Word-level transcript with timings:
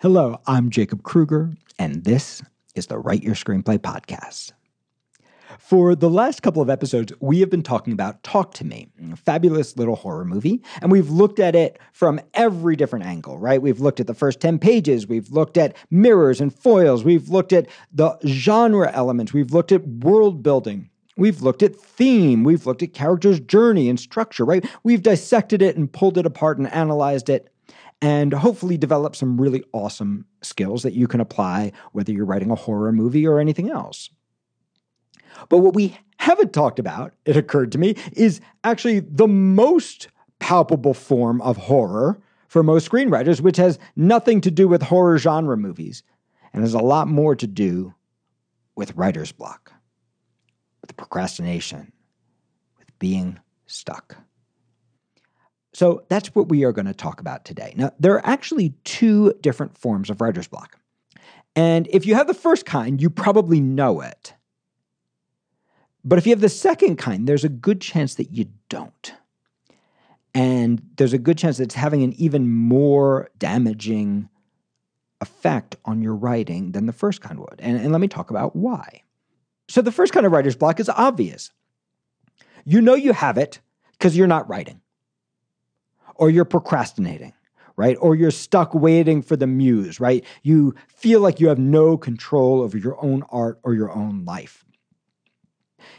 Hello, 0.00 0.38
I'm 0.46 0.68
Jacob 0.68 1.04
Krueger, 1.04 1.54
and 1.78 2.04
this 2.04 2.42
is 2.74 2.88
the 2.88 2.98
Write 2.98 3.22
Your 3.22 3.34
Screenplay 3.34 3.78
podcast. 3.78 4.52
For 5.58 5.94
the 5.94 6.10
last 6.10 6.42
couple 6.42 6.60
of 6.60 6.68
episodes, 6.68 7.14
we 7.18 7.40
have 7.40 7.48
been 7.48 7.62
talking 7.62 7.94
about 7.94 8.22
Talk 8.22 8.52
to 8.54 8.66
Me, 8.66 8.88
a 9.10 9.16
fabulous 9.16 9.74
little 9.78 9.96
horror 9.96 10.26
movie, 10.26 10.62
and 10.82 10.92
we've 10.92 11.08
looked 11.08 11.40
at 11.40 11.56
it 11.56 11.78
from 11.94 12.20
every 12.34 12.76
different 12.76 13.06
angle, 13.06 13.38
right? 13.38 13.62
We've 13.62 13.80
looked 13.80 13.98
at 13.98 14.06
the 14.06 14.12
first 14.12 14.38
10 14.38 14.58
pages, 14.58 15.06
we've 15.06 15.30
looked 15.30 15.56
at 15.56 15.74
mirrors 15.90 16.42
and 16.42 16.54
foils, 16.54 17.02
we've 17.02 17.30
looked 17.30 17.54
at 17.54 17.66
the 17.90 18.18
genre 18.26 18.92
elements, 18.92 19.32
we've 19.32 19.52
looked 19.52 19.72
at 19.72 19.88
world 19.88 20.42
building. 20.42 20.90
We've 21.16 21.40
looked 21.40 21.62
at 21.62 21.74
theme, 21.74 22.44
we've 22.44 22.66
looked 22.66 22.82
at 22.82 22.92
character's 22.92 23.40
journey 23.40 23.88
and 23.88 23.98
structure, 23.98 24.44
right? 24.44 24.68
We've 24.84 25.02
dissected 25.02 25.62
it 25.62 25.74
and 25.74 25.90
pulled 25.90 26.18
it 26.18 26.26
apart 26.26 26.58
and 26.58 26.70
analyzed 26.70 27.30
it 27.30 27.48
and 28.02 28.32
hopefully 28.32 28.76
develop 28.76 29.16
some 29.16 29.40
really 29.40 29.64
awesome 29.72 30.26
skills 30.42 30.82
that 30.82 30.92
you 30.92 31.06
can 31.06 31.20
apply 31.20 31.72
whether 31.92 32.12
you're 32.12 32.26
writing 32.26 32.50
a 32.50 32.54
horror 32.54 32.92
movie 32.92 33.26
or 33.26 33.40
anything 33.40 33.70
else. 33.70 34.10
But 35.48 35.58
what 35.58 35.74
we 35.74 35.96
haven't 36.18 36.52
talked 36.52 36.78
about, 36.78 37.14
it 37.24 37.36
occurred 37.36 37.72
to 37.72 37.78
me, 37.78 37.96
is 38.12 38.40
actually 38.64 39.00
the 39.00 39.28
most 39.28 40.08
palpable 40.38 40.94
form 40.94 41.40
of 41.42 41.56
horror 41.56 42.20
for 42.48 42.62
most 42.62 42.90
screenwriters, 42.90 43.40
which 43.40 43.56
has 43.56 43.78
nothing 43.96 44.40
to 44.42 44.50
do 44.50 44.68
with 44.68 44.82
horror 44.82 45.18
genre 45.18 45.56
movies 45.56 46.02
and 46.52 46.62
has 46.62 46.74
a 46.74 46.78
lot 46.78 47.08
more 47.08 47.34
to 47.36 47.46
do 47.46 47.94
with 48.76 48.94
writer's 48.96 49.32
block, 49.32 49.72
with 50.80 50.96
procrastination, 50.96 51.92
with 52.78 52.98
being 52.98 53.38
stuck. 53.66 54.16
So 55.76 56.06
that's 56.08 56.34
what 56.34 56.48
we 56.48 56.64
are 56.64 56.72
going 56.72 56.86
to 56.86 56.94
talk 56.94 57.20
about 57.20 57.44
today. 57.44 57.74
Now, 57.76 57.90
there 58.00 58.14
are 58.14 58.26
actually 58.26 58.72
two 58.84 59.34
different 59.42 59.76
forms 59.76 60.08
of 60.08 60.22
writer's 60.22 60.48
block. 60.48 60.78
And 61.54 61.86
if 61.90 62.06
you 62.06 62.14
have 62.14 62.28
the 62.28 62.32
first 62.32 62.64
kind, 62.64 62.98
you 62.98 63.10
probably 63.10 63.60
know 63.60 64.00
it. 64.00 64.32
But 66.02 66.16
if 66.16 66.26
you 66.26 66.30
have 66.30 66.40
the 66.40 66.48
second 66.48 66.96
kind, 66.96 67.28
there's 67.28 67.44
a 67.44 67.50
good 67.50 67.82
chance 67.82 68.14
that 68.14 68.30
you 68.30 68.46
don't. 68.70 69.12
And 70.34 70.80
there's 70.96 71.12
a 71.12 71.18
good 71.18 71.36
chance 71.36 71.58
that 71.58 71.64
it's 71.64 71.74
having 71.74 72.02
an 72.02 72.14
even 72.14 72.48
more 72.50 73.28
damaging 73.36 74.30
effect 75.20 75.76
on 75.84 76.00
your 76.00 76.14
writing 76.14 76.72
than 76.72 76.86
the 76.86 76.92
first 76.94 77.20
kind 77.20 77.38
would. 77.38 77.56
And, 77.58 77.78
and 77.78 77.92
let 77.92 78.00
me 78.00 78.08
talk 78.08 78.30
about 78.30 78.56
why. 78.56 79.02
So, 79.68 79.82
the 79.82 79.92
first 79.92 80.14
kind 80.14 80.24
of 80.24 80.32
writer's 80.32 80.56
block 80.56 80.80
is 80.80 80.88
obvious. 80.88 81.50
You 82.64 82.80
know 82.80 82.94
you 82.94 83.12
have 83.12 83.36
it 83.36 83.60
because 83.92 84.16
you're 84.16 84.26
not 84.26 84.48
writing 84.48 84.80
or 86.18 86.30
you're 86.30 86.44
procrastinating, 86.44 87.32
right? 87.76 87.96
Or 88.00 88.14
you're 88.14 88.30
stuck 88.30 88.74
waiting 88.74 89.22
for 89.22 89.36
the 89.36 89.46
muse, 89.46 90.00
right? 90.00 90.24
You 90.42 90.74
feel 90.88 91.20
like 91.20 91.40
you 91.40 91.48
have 91.48 91.58
no 91.58 91.96
control 91.96 92.62
over 92.62 92.76
your 92.76 93.02
own 93.04 93.22
art 93.30 93.58
or 93.62 93.74
your 93.74 93.90
own 93.90 94.24
life. 94.24 94.64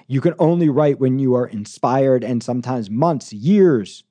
You 0.08 0.22
can 0.22 0.34
only 0.40 0.70
write 0.70 1.00
when 1.00 1.20
you 1.20 1.36
are 1.36 1.48
inspired, 1.48 2.24
and 2.24 2.44
sometimes 2.44 2.90
months, 2.90 3.34
years 3.34 4.04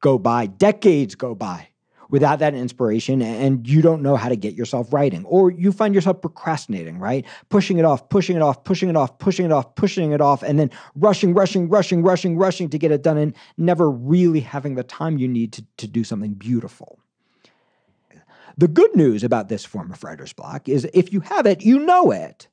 go 0.00 0.18
by, 0.18 0.46
decades 0.46 1.14
go 1.14 1.34
by 1.34 1.69
without 2.10 2.40
that 2.40 2.54
inspiration 2.54 3.22
and 3.22 3.68
you 3.68 3.80
don't 3.80 4.02
know 4.02 4.16
how 4.16 4.28
to 4.28 4.36
get 4.36 4.54
yourself 4.54 4.92
writing 4.92 5.24
or 5.24 5.50
you 5.50 5.72
find 5.72 5.94
yourself 5.94 6.20
procrastinating 6.20 6.98
right? 6.98 7.24
Pushing 7.48 7.78
it 7.78 7.84
off 7.84 8.08
pushing 8.08 8.36
it 8.36 8.42
off 8.42 8.64
pushing 8.64 8.88
it 8.88 8.96
off 8.96 9.18
pushing 9.18 9.46
it 9.46 9.52
off 9.52 9.74
pushing 9.74 10.12
it 10.12 10.20
off 10.20 10.42
and 10.42 10.58
then 10.58 10.70
rushing 10.94 11.32
rushing 11.32 11.68
rushing 11.68 12.02
rushing 12.02 12.36
rushing 12.36 12.68
to 12.68 12.78
get 12.78 12.90
it 12.90 13.02
done 13.02 13.16
and 13.16 13.34
never 13.56 13.90
really 13.90 14.40
having 14.40 14.74
the 14.74 14.82
time 14.82 15.18
you 15.18 15.28
need 15.28 15.52
to, 15.52 15.64
to 15.76 15.86
do 15.86 16.04
something 16.04 16.34
beautiful. 16.34 16.98
The 18.58 18.68
good 18.68 18.94
news 18.94 19.24
about 19.24 19.48
this 19.48 19.64
form 19.64 19.90
of 19.92 20.02
writer's 20.04 20.32
block 20.32 20.68
is 20.68 20.86
if 20.92 21.12
you 21.12 21.20
have 21.20 21.46
it 21.46 21.62
you 21.62 21.78
know 21.78 22.10
it. 22.10 22.48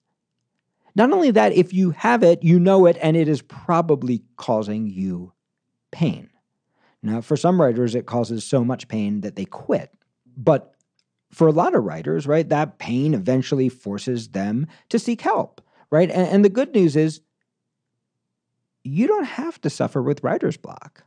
Not 0.96 1.12
only 1.12 1.32
that 1.32 1.54
if 1.54 1.74
you 1.74 1.92
have 1.92 2.24
it 2.24 2.44
you 2.44 2.60
know 2.60 2.86
it 2.86 2.98
and 3.02 3.18
it 3.18 3.28
is 3.28 3.42
probably 3.42 4.24
causing 4.38 4.88
you 4.88 5.34
pain 5.92 6.30
now, 7.04 7.22
for 7.22 7.38
some 7.38 7.62
writers, 7.62 7.96
it 7.96 8.06
causes 8.06 8.44
so 8.44 8.64
much 8.64 8.88
pain 8.88 9.22
that 9.22 9.36
they 9.36 9.46
quit. 9.46 9.92
But 10.36 10.74
for 11.32 11.48
a 11.48 11.52
lot 11.52 11.76
of 11.76 11.84
writers, 11.84 12.26
right, 12.26 12.48
that 12.50 12.80
pain 12.80 13.14
eventually 13.14 13.70
forces 13.70 14.30
them 14.30 14.68
to 14.90 15.00
seek 15.00 15.22
help, 15.22 15.62
right? 15.92 16.10
And, 16.10 16.28
and 16.28 16.46
the 16.46 16.50
good 16.50 16.74
news 16.74 16.96
is 16.96 17.22
you 18.84 19.08
don't 19.08 19.26
have 19.26 19.60
to 19.62 19.70
suffer 19.70 20.02
with 20.02 20.24
writer's 20.24 20.58
block. 20.58 21.04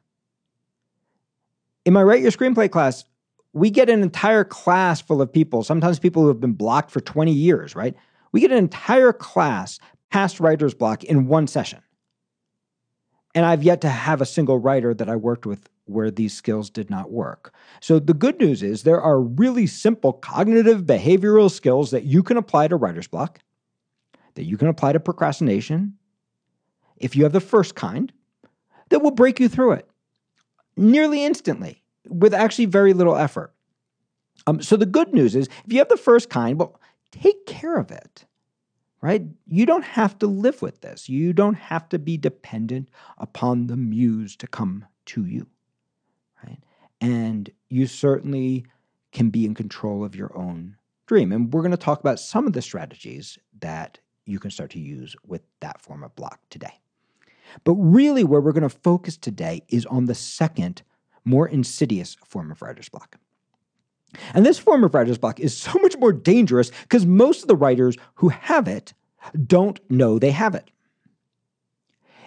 In 1.85 1.95
my 1.95 2.03
Write 2.03 2.23
Your 2.23 2.31
Screenplay 2.31 2.71
class, 2.71 3.05
we 3.53 3.71
get 3.71 3.89
an 3.89 4.03
entire 4.03 4.45
class 4.45 5.01
full 5.01 5.21
of 5.21 5.33
people, 5.33 5.65
sometimes 5.65 5.99
people 5.99 6.23
who 6.23 6.29
have 6.29 6.41
been 6.41 6.53
blocked 6.53 6.91
for 6.91 7.01
20 7.01 7.33
years, 7.33 7.75
right? 7.75 7.97
We 8.33 8.41
get 8.41 8.53
an 8.53 8.59
entire 8.59 9.13
class 9.13 9.81
past 10.11 10.39
writer's 10.39 10.75
block 10.75 11.03
in 11.05 11.27
one 11.27 11.47
session. 11.47 11.81
And 13.35 13.47
I've 13.47 13.63
yet 13.63 13.81
to 13.81 13.89
have 13.89 14.21
a 14.21 14.27
single 14.27 14.59
writer 14.59 14.93
that 14.95 15.09
I 15.09 15.17
worked 15.17 15.47
with 15.47 15.69
where 15.91 16.11
these 16.11 16.35
skills 16.35 16.71
did 16.71 16.91
not 16.91 17.11
work. 17.11 17.53
So 17.81 17.99
the 17.99 18.15
good 18.15 18.39
news 18.39 18.63
is 18.63 18.83
there 18.83 19.01
are 19.01 19.21
really 19.21 19.67
simple 19.67 20.13
cognitive 20.13 20.83
behavioral 20.83 21.51
skills 21.51 21.91
that 21.91 22.05
you 22.05 22.23
can 22.23 22.37
apply 22.37 22.69
to 22.69 22.77
writer's 22.77 23.09
block, 23.09 23.41
that 24.35 24.45
you 24.45 24.57
can 24.57 24.69
apply 24.69 24.93
to 24.93 25.01
procrastination, 25.01 25.95
if 26.97 27.17
you 27.17 27.25
have 27.25 27.33
the 27.33 27.41
first 27.41 27.75
kind, 27.75 28.13
that 28.91 29.01
will 29.01 29.11
break 29.11 29.41
you 29.41 29.49
through 29.49 29.73
it 29.73 29.89
nearly 30.77 31.25
instantly 31.25 31.83
with 32.09 32.33
actually 32.33 32.67
very 32.67 32.93
little 32.93 33.17
effort. 33.17 33.53
Um, 34.47 34.63
so 34.63 34.77
the 34.77 34.87
good 34.87 35.13
news 35.13 35.37
is 35.37 35.49
if 35.67 35.73
you 35.73 35.79
have 35.79 35.89
the 35.89 35.97
first 35.97 36.31
kind, 36.31 36.59
well, 36.59 36.81
take 37.13 37.47
care 37.47 37.77
of 37.77 37.91
it 37.91 38.25
right? 39.01 39.23
You 39.47 39.67
don't 39.67 39.85
have 39.85 40.19
to 40.19 40.27
live 40.27 40.63
with 40.63 40.81
this. 40.81 41.09
You 41.09 41.33
don't 41.33 41.55
have 41.55 41.89
to 41.91 41.99
be 41.99 42.17
dependent 42.17 42.89
upon 43.19 43.67
the 43.67 43.77
muse 43.77 44.37
to 44.37 44.47
come 44.47 44.85
to 45.07 45.25
you? 45.25 45.47
And 47.01 47.51
you 47.69 47.87
certainly 47.87 48.67
can 49.13 49.31
be 49.31 49.45
in 49.45 49.55
control 49.55 50.05
of 50.05 50.15
your 50.15 50.37
own 50.37 50.77
dream. 51.07 51.33
And 51.33 51.53
we're 51.53 51.63
going 51.63 51.71
to 51.73 51.77
talk 51.77 52.01
about 52.01 52.21
some 52.21 52.47
of 52.47 52.53
the 52.53 52.63
strategies 52.63 53.39
that 53.61 53.99
you 54.27 54.39
can 54.39 54.51
start 54.51 54.71
to 54.71 54.79
use 54.79 55.17
with 55.27 55.43
that 55.61 55.81
form 55.81 56.05
of 56.05 56.15
block 56.15 56.41
today. 56.51 56.79
But 57.65 57.75
really, 57.75 58.23
where 58.23 58.41
we're 58.41 58.53
going 58.53 58.63
to 58.63 58.69
focus 58.69 59.17
today 59.17 59.63
is 59.69 59.87
on 59.87 60.05
the 60.05 60.15
second, 60.15 60.83
more 61.25 61.49
insidious 61.49 62.17
form 62.25 62.53
of 62.53 62.63
writer's 62.63 62.89
block. 62.89 63.17
And 64.35 64.45
this 64.45 64.59
form 64.59 64.85
of 64.85 64.95
writer's 64.95 65.19
block 65.19 65.41
is 65.41 65.57
so 65.57 65.79
much 65.81 65.97
more 65.99 66.13
dangerous 66.13 66.71
because 66.83 67.07
most 67.07 67.43
of 67.43 67.49
the 67.49 67.57
writers 67.57 67.97
who 68.15 68.29
have 68.29 68.69
it 68.69 68.93
don't 69.47 69.81
know 69.91 70.19
they 70.19 70.31
have 70.31 70.55
it. 70.55 70.71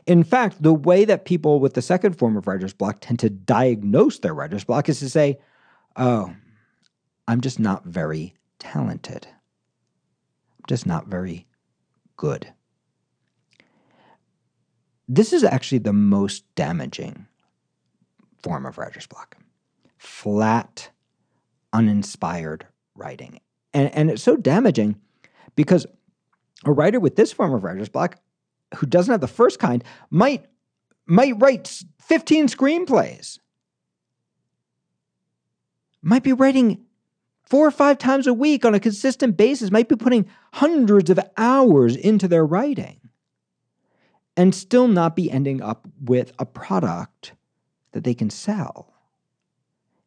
In 0.06 0.24
fact, 0.24 0.62
the 0.62 0.74
way 0.74 1.06
that 1.06 1.26
people 1.26 1.60
with 1.60 1.74
the 1.74 1.82
second 1.82 2.18
form 2.18 2.36
of 2.36 2.48
writer's 2.48 2.74
block 2.74 2.98
tend 3.00 3.20
to 3.20 3.30
diagnose 3.30 4.20
their 4.20 4.34
writer's 4.34 4.66
block 4.66 4.90
is 4.90 5.00
to 5.00 5.10
say, 5.10 5.40
oh, 5.96 6.36
I'm 7.28 7.42
just 7.42 7.60
not 7.60 7.86
very 7.86 8.36
talented. 8.60 9.28
I'm 9.28 10.66
just 10.68 10.86
not 10.86 11.08
very 11.08 11.48
good. 12.18 12.52
This 15.08 15.32
is 15.32 15.44
actually 15.44 15.80
the 15.80 15.94
most 15.94 16.44
damaging 16.56 17.28
form 18.42 18.66
of 18.66 18.78
writer's 18.78 19.08
block 19.08 19.38
flat, 19.98 20.90
uninspired 21.72 22.68
writing. 22.94 23.40
And, 23.74 23.94
and 23.96 24.12
it's 24.12 24.22
so 24.22 24.36
damaging 24.36 25.00
because 25.56 25.86
a 26.66 26.74
writer 26.74 27.00
with 27.00 27.16
this 27.16 27.32
form 27.32 27.54
of 27.54 27.64
writer's 27.64 27.88
block 27.88 28.18
who 28.76 28.86
doesn't 28.86 29.12
have 29.12 29.22
the 29.22 29.28
first 29.28 29.60
kind 29.60 29.84
might 30.10 30.46
might 31.06 31.40
write 31.40 31.84
15 32.00 32.48
screenplays. 32.48 33.40
Might 36.02 36.24
be 36.24 36.34
writing 36.34 36.86
four 37.44 37.68
or 37.68 37.72
five 37.72 37.98
times 37.98 38.26
a 38.26 38.34
week 38.34 38.66
on 38.66 38.74
a 38.74 38.80
consistent 38.80 39.38
basis, 39.38 39.72
might 39.72 39.90
be 39.90 39.96
putting 39.96 40.28
hundreds 40.54 41.10
of 41.10 41.20
hours 41.38 41.96
into 41.96 42.28
their 42.28 42.46
writing 42.46 43.00
and 44.36 44.56
still 44.56 44.88
not 44.88 45.16
be 45.16 45.30
ending 45.30 45.62
up 45.62 45.88
with 46.02 46.32
a 46.40 46.46
product 46.46 47.34
that 47.92 48.04
they 48.04 48.14
can 48.14 48.30
sell. 48.30 48.94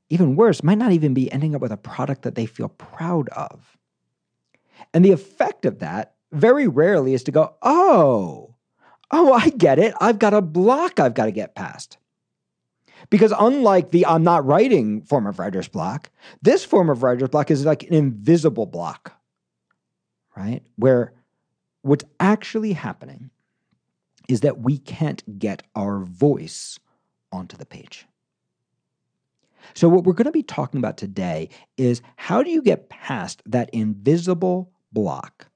Even 0.08 0.36
worse, 0.36 0.62
might 0.62 0.78
not 0.78 0.92
even 0.92 1.14
be 1.14 1.30
ending 1.30 1.54
up 1.54 1.60
with 1.60 1.72
a 1.72 1.76
product 1.76 2.22
that 2.22 2.34
they 2.34 2.46
feel 2.46 2.68
proud 2.68 3.28
of. 3.30 3.76
And 4.92 5.04
the 5.04 5.12
effect 5.12 5.64
of 5.64 5.78
that 5.80 6.14
very 6.32 6.66
rarely 6.66 7.14
is 7.14 7.22
to 7.24 7.32
go, 7.32 7.54
oh, 7.62 8.55
oh, 9.10 9.32
I 9.32 9.50
get 9.50 9.78
it. 9.78 9.94
I've 10.00 10.18
got 10.18 10.34
a 10.34 10.42
block 10.42 11.00
I've 11.00 11.14
got 11.14 11.26
to 11.26 11.32
get 11.32 11.54
past. 11.54 11.98
Because 13.10 13.32
unlike 13.38 13.90
the 13.90 14.06
I'm 14.06 14.24
not 14.24 14.44
writing 14.46 15.02
form 15.02 15.26
of 15.26 15.38
writer's 15.38 15.68
block, 15.68 16.10
this 16.42 16.64
form 16.64 16.90
of 16.90 17.02
writer's 17.02 17.28
block 17.28 17.50
is 17.50 17.64
like 17.64 17.84
an 17.84 17.94
invisible 17.94 18.66
block, 18.66 19.12
right? 20.36 20.62
Where 20.76 21.12
what's 21.82 22.04
actually 22.18 22.72
happening 22.72 23.30
is 24.28 24.40
that 24.40 24.58
we 24.58 24.78
can't 24.78 25.38
get 25.38 25.62
our 25.76 26.00
voice 26.00 26.78
onto 27.30 27.56
the 27.56 27.66
page. 27.66 28.06
So, 29.74 29.88
what 29.88 30.04
we're 30.04 30.14
going 30.14 30.26
to 30.26 30.32
be 30.32 30.42
talking 30.42 30.78
about 30.78 30.96
today 30.96 31.48
is 31.76 32.02
how 32.16 32.42
do 32.42 32.50
you 32.50 32.62
get 32.62 32.88
past 32.88 33.42
that 33.46 33.70
invisible 33.70 34.72
block 34.92 35.48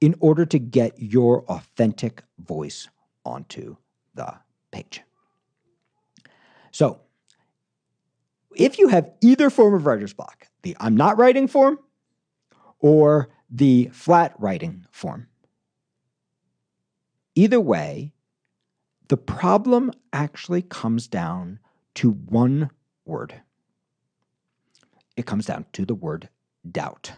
in 0.00 0.14
order 0.20 0.46
to 0.46 0.58
get 0.58 1.00
your 1.00 1.44
authentic 1.44 2.22
voice 2.38 2.88
onto 3.24 3.76
the 4.14 4.34
page? 4.70 5.02
So, 6.70 7.00
if 8.56 8.78
you 8.78 8.88
have 8.88 9.10
either 9.20 9.50
form 9.50 9.74
of 9.74 9.86
writer's 9.86 10.12
block, 10.12 10.48
the 10.62 10.76
I'm 10.80 10.96
not 10.96 11.18
writing 11.18 11.48
form 11.48 11.78
or 12.78 13.28
the 13.50 13.90
flat 13.92 14.34
writing 14.38 14.86
form, 14.90 15.28
either 17.34 17.60
way, 17.60 18.12
the 19.08 19.16
problem 19.16 19.92
actually 20.12 20.62
comes 20.62 21.08
down 21.08 21.58
to 21.94 22.10
one 22.10 22.70
word. 23.04 23.34
It 25.16 25.26
comes 25.26 25.46
down 25.46 25.66
to 25.72 25.84
the 25.84 25.94
word 25.94 26.28
doubt. 26.70 27.12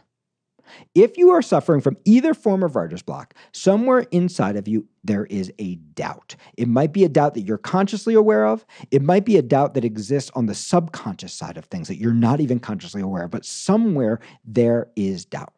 If 0.95 1.19
you 1.19 1.31
are 1.31 1.43
suffering 1.43 1.81
from 1.81 1.97
either 2.05 2.35
form 2.35 2.63
of 2.63 2.77
writer's 2.77 3.03
block, 3.03 3.35
somewhere 3.53 4.01
inside 4.11 4.57
of 4.57 4.69
you, 4.69 4.87
there 5.05 5.27
is 5.27 5.53
a 5.59 5.77
doubt. 5.77 6.37
It 6.57 6.69
might 6.69 6.93
be 6.93 7.05
a 7.05 7.09
doubt 7.09 7.35
that 7.35 7.43
you're 7.43 7.59
consciously 7.59 8.15
aware 8.15 8.47
of. 8.47 8.65
It 8.91 9.03
might 9.03 9.25
be 9.25 9.37
a 9.37 9.43
doubt 9.43 9.75
that 9.75 9.85
exists 9.85 10.31
on 10.35 10.47
the 10.47 10.55
subconscious 10.55 11.33
side 11.33 11.57
of 11.57 11.67
things 11.67 11.89
that 11.89 11.99
you're 11.99 12.13
not 12.13 12.41
even 12.41 12.59
consciously 12.59 13.03
aware 13.03 13.25
of, 13.25 13.31
but 13.31 13.45
somewhere 13.45 14.21
there 14.45 14.89
is 14.97 15.25
doubt. 15.25 15.53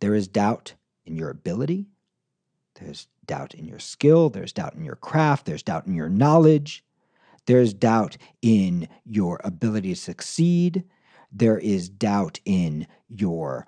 There 0.00 0.14
is 0.14 0.28
doubt 0.28 0.74
in 1.06 1.16
your 1.16 1.30
ability. 1.30 1.86
There's 2.80 3.06
doubt 3.26 3.54
in 3.54 3.66
your 3.66 3.78
skill. 3.78 4.30
There's 4.30 4.52
doubt 4.52 4.74
in 4.74 4.84
your 4.84 4.96
craft. 4.96 5.46
There's 5.46 5.62
doubt 5.62 5.86
in 5.86 5.94
your 5.94 6.08
knowledge. 6.08 6.84
There's 7.46 7.74
doubt 7.74 8.16
in 8.42 8.88
your 9.04 9.40
ability 9.44 9.90
to 9.90 10.00
succeed. 10.00 10.84
There 11.34 11.58
is 11.58 11.88
doubt 11.88 12.40
in 12.46 12.86
your 13.08 13.66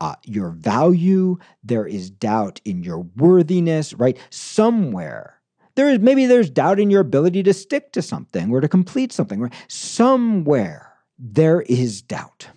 uh, 0.00 0.14
your 0.24 0.50
value. 0.50 1.38
There 1.64 1.86
is 1.86 2.08
doubt 2.08 2.60
in 2.64 2.82
your 2.82 3.00
worthiness. 3.16 3.92
Right 3.92 4.16
somewhere 4.30 5.38
there 5.78 5.88
is 5.88 6.00
maybe 6.00 6.26
there's 6.26 6.50
doubt 6.50 6.80
in 6.80 6.90
your 6.90 7.00
ability 7.00 7.44
to 7.44 7.54
stick 7.54 7.92
to 7.92 8.02
something 8.02 8.50
or 8.50 8.60
to 8.60 8.66
complete 8.66 9.12
something. 9.12 9.38
Right 9.38 9.52
somewhere 9.68 10.92
there 11.16 11.60
is 11.60 12.02
doubt. 12.02 12.48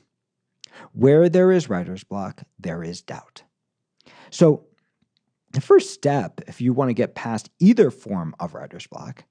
Where 0.94 1.30
there 1.30 1.52
is 1.52 1.70
writer's 1.70 2.04
block, 2.04 2.42
there 2.60 2.82
is 2.82 3.04
doubt. 3.04 3.44
So 4.32 4.66
the 5.52 5.62
first 5.62 5.94
step, 5.94 6.42
if 6.48 6.62
you 6.62 6.74
want 6.74 6.90
to 6.90 6.96
get 6.96 7.14
past 7.14 7.52
either 7.60 7.92
form 7.92 8.36
of 8.40 8.56
writer's 8.56 8.88
block, 8.88 9.24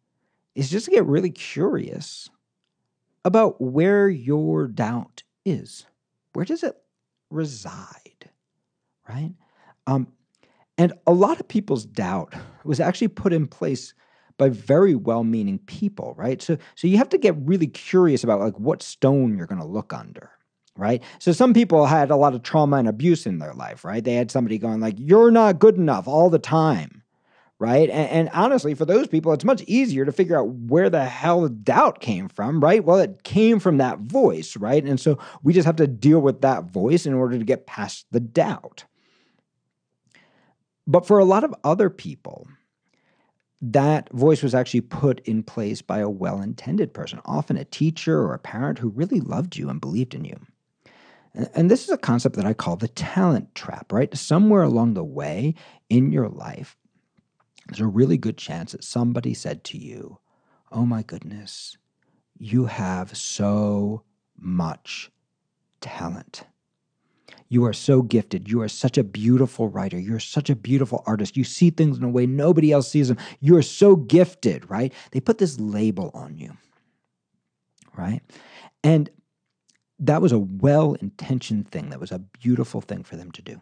is 0.54 0.70
just 0.70 0.84
to 0.84 0.92
get 0.92 1.04
really 1.06 1.30
curious 1.30 2.30
about 3.24 3.60
where 3.60 4.08
your 4.08 4.66
doubt 4.66 5.22
is. 5.44 5.86
Where 6.32 6.44
does 6.44 6.62
it 6.62 6.76
reside? 7.30 8.30
Right? 9.08 9.32
Um, 9.86 10.08
and 10.78 10.92
a 11.06 11.12
lot 11.12 11.40
of 11.40 11.48
people's 11.48 11.84
doubt 11.84 12.34
was 12.64 12.80
actually 12.80 13.08
put 13.08 13.32
in 13.32 13.46
place 13.46 13.94
by 14.38 14.48
very 14.48 14.94
well-meaning 14.94 15.58
people, 15.66 16.14
right? 16.16 16.40
So 16.40 16.56
so 16.74 16.86
you 16.88 16.96
have 16.96 17.10
to 17.10 17.18
get 17.18 17.36
really 17.36 17.66
curious 17.66 18.24
about 18.24 18.40
like 18.40 18.58
what 18.58 18.82
stone 18.82 19.36
you're 19.36 19.46
going 19.46 19.60
to 19.60 19.66
look 19.66 19.92
under, 19.92 20.30
right? 20.78 21.02
So 21.18 21.32
some 21.32 21.52
people 21.52 21.84
had 21.84 22.10
a 22.10 22.16
lot 22.16 22.34
of 22.34 22.42
trauma 22.42 22.76
and 22.78 22.88
abuse 22.88 23.26
in 23.26 23.38
their 23.38 23.52
life, 23.52 23.84
right? 23.84 24.02
They 24.02 24.14
had 24.14 24.30
somebody 24.30 24.56
going 24.56 24.80
like 24.80 24.94
you're 24.96 25.30
not 25.30 25.58
good 25.58 25.76
enough 25.76 26.08
all 26.08 26.30
the 26.30 26.38
time 26.38 27.02
right? 27.60 27.90
And, 27.90 28.10
and, 28.10 28.30
honestly, 28.32 28.74
for 28.74 28.86
those 28.86 29.06
people, 29.06 29.32
it's 29.32 29.44
much 29.44 29.62
easier 29.66 30.06
to 30.06 30.12
figure 30.12 30.40
out 30.40 30.48
where 30.48 30.88
the 30.88 31.04
hell 31.04 31.42
the 31.42 31.50
doubt 31.50 32.00
came 32.00 32.28
from, 32.28 32.58
right? 32.58 32.82
Well, 32.82 32.98
it 32.98 33.22
came 33.22 33.60
from 33.60 33.76
that 33.76 34.00
voice, 34.00 34.56
right? 34.56 34.82
And 34.82 34.98
so 34.98 35.18
we 35.42 35.52
just 35.52 35.66
have 35.66 35.76
to 35.76 35.86
deal 35.86 36.20
with 36.20 36.40
that 36.40 36.64
voice 36.64 37.04
in 37.04 37.12
order 37.12 37.38
to 37.38 37.44
get 37.44 37.66
past 37.66 38.06
the 38.10 38.18
doubt. 38.18 38.84
But 40.86 41.06
for 41.06 41.18
a 41.18 41.24
lot 41.24 41.44
of 41.44 41.54
other 41.62 41.90
people, 41.90 42.48
that 43.60 44.10
voice 44.10 44.42
was 44.42 44.54
actually 44.54 44.80
put 44.80 45.20
in 45.20 45.42
place 45.42 45.82
by 45.82 45.98
a 45.98 46.08
well 46.08 46.40
intended 46.40 46.94
person, 46.94 47.20
often 47.26 47.58
a 47.58 47.64
teacher 47.66 48.20
or 48.20 48.32
a 48.32 48.38
parent 48.38 48.78
who 48.78 48.88
really 48.88 49.20
loved 49.20 49.56
you 49.56 49.68
and 49.68 49.82
believed 49.82 50.14
in 50.14 50.24
you. 50.24 50.40
And 51.34 51.70
this 51.70 51.84
is 51.84 51.90
a 51.90 51.98
concept 51.98 52.36
that 52.36 52.46
I 52.46 52.54
call 52.54 52.76
the 52.76 52.88
talent 52.88 53.54
trap, 53.54 53.92
right? 53.92 54.16
Somewhere 54.16 54.62
along 54.62 54.94
the 54.94 55.04
way 55.04 55.54
in 55.88 56.10
your 56.10 56.28
life, 56.28 56.76
there's 57.66 57.80
a 57.80 57.86
really 57.86 58.18
good 58.18 58.36
chance 58.36 58.72
that 58.72 58.84
somebody 58.84 59.34
said 59.34 59.64
to 59.64 59.78
you, 59.78 60.18
Oh 60.72 60.86
my 60.86 61.02
goodness, 61.02 61.76
you 62.38 62.66
have 62.66 63.16
so 63.16 64.04
much 64.38 65.10
talent. 65.80 66.44
You 67.48 67.64
are 67.64 67.72
so 67.72 68.02
gifted. 68.02 68.48
You 68.48 68.62
are 68.62 68.68
such 68.68 68.96
a 68.96 69.02
beautiful 69.02 69.68
writer. 69.68 69.98
You're 69.98 70.20
such 70.20 70.50
a 70.50 70.56
beautiful 70.56 71.02
artist. 71.06 71.36
You 71.36 71.42
see 71.42 71.70
things 71.70 71.98
in 71.98 72.04
a 72.04 72.08
way 72.08 72.26
nobody 72.26 72.70
else 72.70 72.88
sees 72.88 73.08
them. 73.08 73.18
You 73.40 73.56
are 73.56 73.62
so 73.62 73.96
gifted, 73.96 74.70
right? 74.70 74.92
They 75.10 75.20
put 75.20 75.38
this 75.38 75.58
label 75.58 76.12
on 76.14 76.38
you, 76.38 76.56
right? 77.96 78.20
And 78.84 79.10
that 79.98 80.22
was 80.22 80.32
a 80.32 80.38
well 80.38 80.94
intentioned 80.94 81.70
thing. 81.70 81.90
That 81.90 82.00
was 82.00 82.12
a 82.12 82.20
beautiful 82.20 82.80
thing 82.80 83.02
for 83.02 83.16
them 83.16 83.32
to 83.32 83.42
do. 83.42 83.60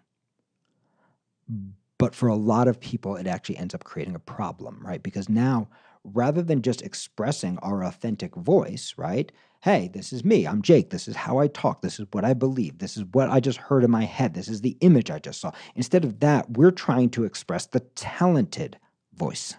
But 1.99 2.15
for 2.15 2.29
a 2.29 2.37
lot 2.37 2.69
of 2.69 2.81
people, 2.81 3.17
it 3.17 3.27
actually 3.27 3.59
ends 3.59 3.75
up 3.75 3.85
creating 3.85 4.15
a 4.15 4.21
problem, 4.21 4.81
right? 4.85 5.03
Because 5.03 5.29
now, 5.29 5.69
rather 6.05 6.43
than 6.43 6.63
just 6.63 6.83
expressing 6.83 7.59
our 7.59 7.83
authentic 7.85 8.35
voice, 8.37 8.95
right? 8.97 9.31
Hey, 9.63 9.91
this 9.93 10.13
is 10.13 10.25
me. 10.25 10.47
I'm 10.47 10.63
Jake. 10.63 10.91
This 10.91 11.09
is 11.09 11.17
how 11.17 11.39
I 11.39 11.49
talk. 11.49 11.83
This 11.83 11.99
is 11.99 12.07
what 12.13 12.25
I 12.25 12.33
believe. 12.35 12.79
This 12.79 12.97
is 12.97 13.05
what 13.13 13.29
I 13.29 13.41
just 13.41 13.59
heard 13.59 13.83
in 13.83 13.91
my 13.91 14.05
head. 14.05 14.35
This 14.35 14.49
is 14.49 14.61
the 14.61 14.77
image 14.81 15.11
I 15.11 15.19
just 15.19 15.41
saw. 15.41 15.51
Instead 15.75 16.05
of 16.05 16.21
that, 16.21 16.57
we're 16.57 16.71
trying 16.71 17.11
to 17.11 17.25
express 17.25 17.67
the 17.67 17.81
talented 17.81 18.79
voice, 19.15 19.57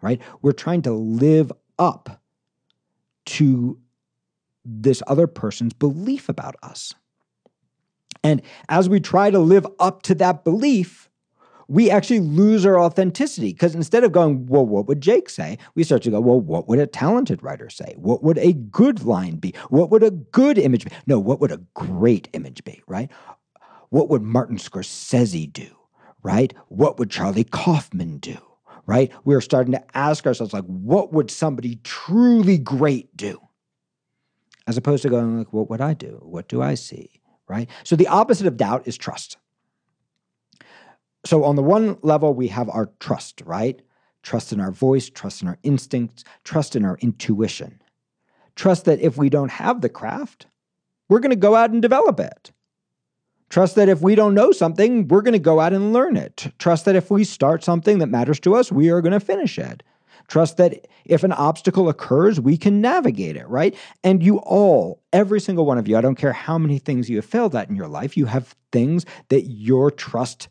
right? 0.00 0.20
We're 0.40 0.52
trying 0.52 0.80
to 0.82 0.92
live 0.92 1.52
up 1.78 2.22
to 3.26 3.78
this 4.64 5.02
other 5.06 5.26
person's 5.26 5.74
belief 5.74 6.30
about 6.30 6.56
us. 6.62 6.94
And 8.24 8.40
as 8.70 8.88
we 8.88 9.00
try 9.00 9.30
to 9.30 9.38
live 9.38 9.66
up 9.78 10.00
to 10.02 10.14
that 10.16 10.42
belief, 10.44 11.10
we 11.68 11.90
actually 11.90 12.20
lose 12.20 12.64
our 12.64 12.80
authenticity 12.80 13.52
because 13.52 13.74
instead 13.74 14.02
of 14.02 14.10
going, 14.10 14.46
well, 14.46 14.64
what 14.64 14.86
would 14.86 15.02
Jake 15.02 15.28
say? 15.28 15.58
We 15.74 15.84
start 15.84 16.02
to 16.02 16.10
go, 16.10 16.20
well, 16.20 16.40
what 16.40 16.66
would 16.66 16.78
a 16.78 16.86
talented 16.86 17.42
writer 17.42 17.68
say? 17.68 17.94
What 17.98 18.22
would 18.22 18.38
a 18.38 18.54
good 18.54 19.04
line 19.04 19.36
be? 19.36 19.54
What 19.68 19.90
would 19.90 20.02
a 20.02 20.10
good 20.10 20.56
image 20.56 20.86
be? 20.86 20.92
No, 21.06 21.18
what 21.18 21.40
would 21.40 21.52
a 21.52 21.60
great 21.74 22.28
image 22.32 22.64
be, 22.64 22.82
right? 22.86 23.10
What 23.90 24.08
would 24.08 24.22
Martin 24.22 24.56
Scorsese 24.56 25.52
do, 25.52 25.68
right? 26.22 26.54
What 26.68 26.98
would 26.98 27.10
Charlie 27.10 27.44
Kaufman 27.44 28.16
do, 28.16 28.38
right? 28.86 29.12
We're 29.24 29.42
starting 29.42 29.72
to 29.72 29.84
ask 29.96 30.26
ourselves, 30.26 30.54
like, 30.54 30.64
what 30.64 31.12
would 31.12 31.30
somebody 31.30 31.80
truly 31.84 32.56
great 32.56 33.14
do? 33.14 33.40
As 34.66 34.78
opposed 34.78 35.02
to 35.02 35.10
going, 35.10 35.38
like, 35.38 35.52
what 35.52 35.68
would 35.68 35.82
I 35.82 35.92
do? 35.92 36.18
What 36.22 36.48
do 36.48 36.62
I 36.62 36.74
see, 36.74 37.20
right? 37.46 37.68
So 37.84 37.94
the 37.94 38.08
opposite 38.08 38.46
of 38.46 38.56
doubt 38.56 38.86
is 38.86 38.96
trust 38.96 39.36
so 41.24 41.44
on 41.44 41.56
the 41.56 41.62
one 41.62 41.98
level, 42.02 42.34
we 42.34 42.48
have 42.48 42.68
our 42.68 42.90
trust, 43.00 43.42
right? 43.44 43.80
Trust 44.22 44.52
in 44.52 44.60
our 44.60 44.70
voice, 44.70 45.08
trust 45.08 45.42
in 45.42 45.48
our 45.48 45.58
instincts, 45.62 46.24
trust 46.44 46.76
in 46.76 46.84
our 46.84 46.98
intuition. 47.00 47.80
Trust 48.56 48.84
that 48.86 49.00
if 49.00 49.16
we 49.16 49.28
don't 49.28 49.50
have 49.50 49.80
the 49.80 49.88
craft, 49.88 50.46
we're 51.08 51.20
going 51.20 51.30
to 51.30 51.36
go 51.36 51.54
out 51.54 51.70
and 51.70 51.80
develop 51.80 52.20
it. 52.20 52.50
Trust 53.50 53.76
that 53.76 53.88
if 53.88 54.02
we 54.02 54.14
don't 54.14 54.34
know 54.34 54.52
something, 54.52 55.08
we're 55.08 55.22
going 55.22 55.32
to 55.32 55.38
go 55.38 55.60
out 55.60 55.72
and 55.72 55.92
learn 55.92 56.16
it. 56.16 56.52
Trust 56.58 56.84
that 56.84 56.96
if 56.96 57.10
we 57.10 57.24
start 57.24 57.64
something 57.64 57.98
that 57.98 58.08
matters 58.08 58.40
to 58.40 58.54
us, 58.54 58.70
we 58.70 58.90
are 58.90 59.00
going 59.00 59.12
to 59.12 59.20
finish 59.20 59.58
it. 59.58 59.82
Trust 60.26 60.58
that 60.58 60.86
if 61.06 61.24
an 61.24 61.32
obstacle 61.32 61.88
occurs, 61.88 62.38
we 62.38 62.58
can 62.58 62.82
navigate 62.82 63.36
it, 63.36 63.48
right? 63.48 63.74
And 64.04 64.22
you 64.22 64.38
all, 64.40 65.02
every 65.12 65.40
single 65.40 65.64
one 65.64 65.78
of 65.78 65.88
you, 65.88 65.96
I 65.96 66.02
don't 66.02 66.16
care 66.16 66.34
how 66.34 66.58
many 66.58 66.78
things 66.78 67.08
you 67.08 67.16
have 67.16 67.24
failed 67.24 67.56
at 67.56 67.70
in 67.70 67.76
your 67.76 67.88
life, 67.88 68.16
you 68.16 68.26
have 68.26 68.54
things 68.70 69.06
that 69.30 69.44
your 69.44 69.90
trust 69.90 70.48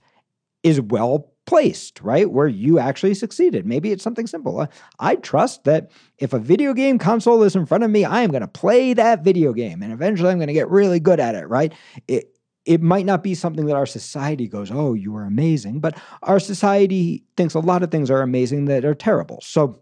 is 0.67 0.81
well 0.81 1.31
placed, 1.45 2.01
right? 2.01 2.29
Where 2.29 2.47
you 2.47 2.77
actually 2.77 3.13
succeeded. 3.13 3.65
Maybe 3.65 3.91
it's 3.91 4.03
something 4.03 4.27
simple. 4.27 4.67
I 4.99 5.15
trust 5.15 5.63
that 5.63 5.89
if 6.17 6.33
a 6.33 6.39
video 6.39 6.73
game 6.73 6.99
console 6.99 7.41
is 7.43 7.55
in 7.55 7.65
front 7.65 7.85
of 7.85 7.89
me, 7.89 8.03
I 8.03 8.21
am 8.21 8.31
going 8.31 8.41
to 8.41 8.47
play 8.47 8.93
that 8.93 9.23
video 9.23 9.53
game 9.53 9.81
and 9.81 9.93
eventually 9.93 10.29
I'm 10.29 10.37
going 10.37 10.47
to 10.47 10.53
get 10.53 10.69
really 10.69 10.99
good 10.99 11.21
at 11.21 11.35
it, 11.35 11.47
right? 11.47 11.73
It, 12.07 12.37
it 12.65 12.81
might 12.81 13.05
not 13.05 13.23
be 13.23 13.33
something 13.33 13.65
that 13.67 13.77
our 13.77 13.85
society 13.85 14.49
goes, 14.49 14.69
oh, 14.71 14.93
you 14.93 15.15
are 15.15 15.23
amazing, 15.23 15.79
but 15.79 15.97
our 16.21 16.37
society 16.37 17.23
thinks 17.37 17.53
a 17.53 17.59
lot 17.59 17.81
of 17.81 17.91
things 17.91 18.11
are 18.11 18.21
amazing 18.21 18.65
that 18.65 18.83
are 18.83 18.93
terrible. 18.93 19.39
So, 19.41 19.79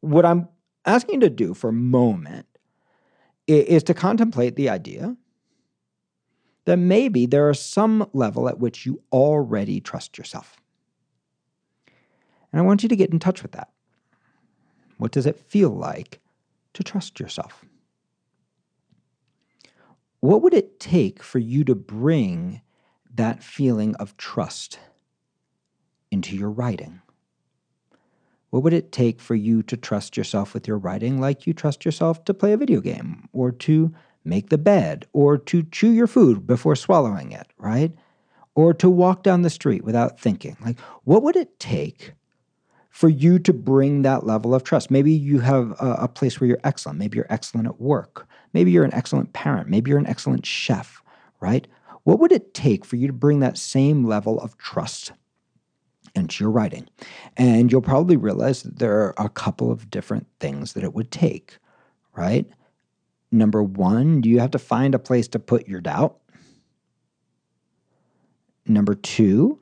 what 0.00 0.24
I'm 0.24 0.48
asking 0.86 1.14
you 1.14 1.20
to 1.22 1.30
do 1.30 1.54
for 1.54 1.70
a 1.70 1.72
moment 1.72 2.46
is 3.48 3.82
to 3.82 3.94
contemplate 3.94 4.54
the 4.54 4.68
idea 4.68 5.16
then 6.68 6.86
maybe 6.86 7.24
there 7.24 7.48
is 7.48 7.58
some 7.58 8.06
level 8.12 8.46
at 8.46 8.58
which 8.58 8.84
you 8.84 9.00
already 9.10 9.80
trust 9.80 10.18
yourself. 10.18 10.60
And 12.52 12.60
I 12.60 12.64
want 12.64 12.82
you 12.82 12.90
to 12.90 12.96
get 12.96 13.10
in 13.10 13.18
touch 13.18 13.42
with 13.42 13.52
that. 13.52 13.70
What 14.98 15.12
does 15.12 15.24
it 15.24 15.38
feel 15.38 15.70
like 15.70 16.20
to 16.74 16.82
trust 16.82 17.18
yourself? 17.18 17.64
What 20.20 20.42
would 20.42 20.52
it 20.52 20.78
take 20.78 21.22
for 21.22 21.38
you 21.38 21.64
to 21.64 21.74
bring 21.74 22.60
that 23.14 23.42
feeling 23.42 23.94
of 23.96 24.16
trust 24.18 24.78
into 26.10 26.36
your 26.36 26.50
writing? 26.50 27.00
What 28.50 28.62
would 28.62 28.74
it 28.74 28.92
take 28.92 29.20
for 29.20 29.34
you 29.34 29.62
to 29.62 29.76
trust 29.76 30.18
yourself 30.18 30.52
with 30.52 30.68
your 30.68 30.78
writing 30.78 31.18
like 31.18 31.46
you 31.46 31.54
trust 31.54 31.86
yourself 31.86 32.24
to 32.24 32.34
play 32.34 32.52
a 32.52 32.58
video 32.58 32.80
game 32.82 33.28
or 33.32 33.52
to 33.52 33.94
make 34.28 34.50
the 34.50 34.58
bed 34.58 35.06
or 35.12 35.38
to 35.38 35.62
chew 35.64 35.90
your 35.90 36.06
food 36.06 36.46
before 36.46 36.76
swallowing 36.76 37.32
it, 37.32 37.46
right? 37.58 37.92
Or 38.54 38.74
to 38.74 38.90
walk 38.90 39.22
down 39.22 39.42
the 39.42 39.50
street 39.50 39.84
without 39.84 40.20
thinking? 40.20 40.56
Like, 40.64 40.78
what 41.04 41.22
would 41.22 41.36
it 41.36 41.58
take 41.58 42.12
for 42.90 43.08
you 43.08 43.38
to 43.38 43.52
bring 43.52 44.02
that 44.02 44.26
level 44.26 44.54
of 44.54 44.64
trust? 44.64 44.90
Maybe 44.90 45.12
you 45.12 45.38
have 45.40 45.70
a, 45.80 45.96
a 46.00 46.08
place 46.08 46.40
where 46.40 46.48
you're 46.48 46.58
excellent. 46.64 46.98
Maybe 46.98 47.16
you're 47.16 47.26
excellent 47.30 47.68
at 47.68 47.80
work. 47.80 48.26
Maybe 48.52 48.70
you're 48.70 48.84
an 48.84 48.94
excellent 48.94 49.32
parent. 49.32 49.68
Maybe 49.68 49.90
you're 49.90 49.98
an 49.98 50.06
excellent 50.06 50.44
chef, 50.44 51.02
right? 51.40 51.66
What 52.04 52.18
would 52.20 52.32
it 52.32 52.54
take 52.54 52.84
for 52.84 52.96
you 52.96 53.06
to 53.06 53.12
bring 53.12 53.40
that 53.40 53.58
same 53.58 54.04
level 54.04 54.40
of 54.40 54.56
trust 54.56 55.12
into 56.14 56.42
your 56.42 56.50
writing? 56.50 56.88
And 57.36 57.70
you'll 57.70 57.82
probably 57.82 58.16
realize 58.16 58.62
that 58.62 58.78
there 58.78 58.98
are 58.98 59.14
a 59.18 59.28
couple 59.28 59.70
of 59.70 59.90
different 59.90 60.26
things 60.40 60.72
that 60.72 60.84
it 60.84 60.94
would 60.94 61.10
take, 61.10 61.58
right? 62.16 62.46
Number 63.30 63.62
one, 63.62 64.20
do 64.20 64.28
you 64.28 64.40
have 64.40 64.52
to 64.52 64.58
find 64.58 64.94
a 64.94 64.98
place 64.98 65.28
to 65.28 65.38
put 65.38 65.68
your 65.68 65.80
doubt. 65.80 66.18
Number 68.66 68.94
two, 68.94 69.60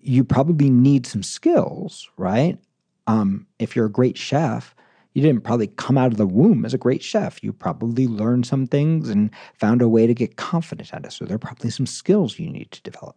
you 0.00 0.24
probably 0.24 0.70
need 0.70 1.06
some 1.06 1.22
skills, 1.22 2.08
right? 2.16 2.58
Um, 3.06 3.46
if 3.58 3.74
you're 3.74 3.86
a 3.86 3.90
great 3.90 4.16
chef, 4.16 4.74
you 5.12 5.22
didn't 5.22 5.44
probably 5.44 5.68
come 5.68 5.96
out 5.96 6.12
of 6.12 6.18
the 6.18 6.26
womb 6.26 6.64
as 6.64 6.74
a 6.74 6.78
great 6.78 7.02
chef. 7.02 7.42
You 7.42 7.52
probably 7.52 8.06
learned 8.06 8.46
some 8.46 8.66
things 8.66 9.08
and 9.08 9.30
found 9.54 9.80
a 9.80 9.88
way 9.88 10.06
to 10.06 10.14
get 10.14 10.36
confident 10.36 10.92
at 10.92 11.04
it. 11.04 11.12
So 11.12 11.24
there 11.24 11.36
are 11.36 11.38
probably 11.38 11.70
some 11.70 11.86
skills 11.86 12.38
you 12.38 12.50
need 12.50 12.70
to 12.72 12.82
develop, 12.82 13.16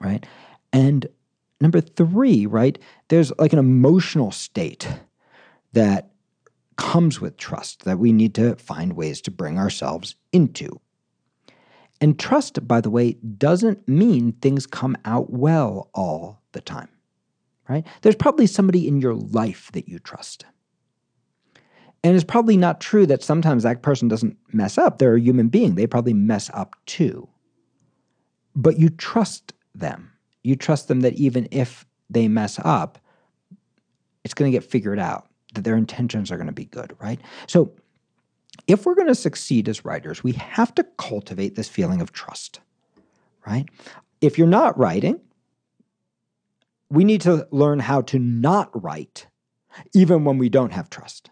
right? 0.00 0.26
And 0.72 1.06
number 1.60 1.80
three, 1.80 2.46
right, 2.46 2.78
there's 3.08 3.32
like 3.38 3.52
an 3.52 3.58
emotional 3.58 4.30
state 4.30 4.86
that 5.72 6.11
comes 6.82 7.20
with 7.20 7.36
trust 7.36 7.84
that 7.84 8.00
we 8.00 8.12
need 8.12 8.34
to 8.34 8.56
find 8.56 8.94
ways 8.94 9.20
to 9.22 9.30
bring 9.30 9.56
ourselves 9.56 10.16
into. 10.32 10.80
And 12.00 12.18
trust, 12.18 12.66
by 12.66 12.80
the 12.80 12.90
way, 12.90 13.12
doesn't 13.12 13.86
mean 13.86 14.32
things 14.32 14.66
come 14.66 14.96
out 15.04 15.30
well 15.30 15.88
all 15.94 16.42
the 16.50 16.60
time, 16.60 16.88
right? 17.68 17.86
There's 18.00 18.16
probably 18.16 18.48
somebody 18.48 18.88
in 18.88 19.00
your 19.00 19.14
life 19.14 19.70
that 19.74 19.88
you 19.88 20.00
trust. 20.00 20.44
And 22.02 22.16
it's 22.16 22.24
probably 22.24 22.56
not 22.56 22.80
true 22.80 23.06
that 23.06 23.22
sometimes 23.22 23.62
that 23.62 23.82
person 23.82 24.08
doesn't 24.08 24.36
mess 24.52 24.76
up. 24.76 24.98
They're 24.98 25.14
a 25.14 25.20
human 25.20 25.48
being. 25.48 25.76
They 25.76 25.86
probably 25.86 26.14
mess 26.14 26.50
up 26.52 26.74
too. 26.86 27.28
But 28.56 28.76
you 28.76 28.88
trust 28.88 29.52
them. 29.72 30.10
You 30.42 30.56
trust 30.56 30.88
them 30.88 31.02
that 31.02 31.14
even 31.14 31.46
if 31.52 31.86
they 32.10 32.26
mess 32.26 32.58
up, 32.64 32.98
it's 34.24 34.34
going 34.34 34.50
to 34.50 34.56
get 34.58 34.68
figured 34.68 34.98
out, 34.98 35.28
that 35.52 35.64
their 35.64 35.76
intentions 35.76 36.30
are 36.30 36.36
going 36.36 36.46
to 36.46 36.52
be 36.52 36.64
good, 36.64 36.96
right? 37.00 37.20
So 37.46 37.72
if 38.66 38.86
we're 38.86 38.94
going 38.94 39.08
to 39.08 39.14
succeed 39.14 39.68
as 39.68 39.84
writers, 39.84 40.22
we 40.22 40.32
have 40.32 40.74
to 40.76 40.84
cultivate 40.98 41.54
this 41.54 41.68
feeling 41.68 42.00
of 42.00 42.12
trust, 42.12 42.60
right? 43.46 43.68
If 44.20 44.38
you're 44.38 44.46
not 44.46 44.78
writing, 44.78 45.20
we 46.90 47.04
need 47.04 47.22
to 47.22 47.48
learn 47.50 47.80
how 47.80 48.02
to 48.02 48.18
not 48.18 48.70
write, 48.82 49.26
even 49.94 50.24
when 50.24 50.38
we 50.38 50.48
don't 50.48 50.72
have 50.72 50.90
trust 50.90 51.30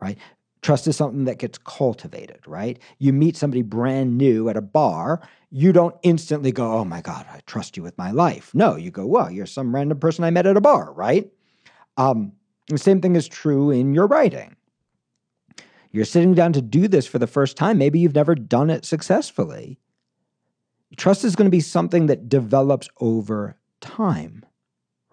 right? 0.00 0.18
Trust 0.62 0.86
is 0.86 0.96
something 0.96 1.24
that 1.24 1.38
gets 1.38 1.58
cultivated, 1.58 2.40
right? 2.46 2.78
You 2.98 3.12
meet 3.12 3.36
somebody 3.36 3.62
brand 3.62 4.18
new 4.18 4.48
at 4.48 4.56
a 4.56 4.62
bar, 4.62 5.26
you 5.50 5.72
don't 5.72 5.94
instantly 6.02 6.50
go, 6.50 6.72
oh 6.72 6.84
my 6.84 7.00
God, 7.00 7.24
I 7.30 7.40
trust 7.46 7.76
you 7.76 7.82
with 7.82 7.96
my 7.96 8.10
life. 8.10 8.52
No, 8.52 8.76
you 8.76 8.90
go, 8.90 9.06
well, 9.06 9.30
you're 9.30 9.46
some 9.46 9.74
random 9.74 9.98
person 9.98 10.24
I 10.24 10.30
met 10.30 10.46
at 10.46 10.56
a 10.56 10.60
bar, 10.60 10.92
right? 10.92 11.30
Um, 11.96 12.32
the 12.68 12.78
same 12.78 13.00
thing 13.00 13.16
is 13.16 13.28
true 13.28 13.70
in 13.70 13.94
your 13.94 14.06
writing. 14.06 14.56
You're 15.92 16.04
sitting 16.04 16.34
down 16.34 16.52
to 16.54 16.62
do 16.62 16.88
this 16.88 17.06
for 17.06 17.18
the 17.18 17.26
first 17.26 17.56
time. 17.56 17.78
Maybe 17.78 17.98
you've 17.98 18.14
never 18.14 18.34
done 18.34 18.70
it 18.70 18.84
successfully. 18.84 19.78
Trust 20.96 21.24
is 21.24 21.36
going 21.36 21.46
to 21.46 21.50
be 21.50 21.60
something 21.60 22.06
that 22.06 22.28
develops 22.28 22.88
over 23.00 23.56
time, 23.80 24.44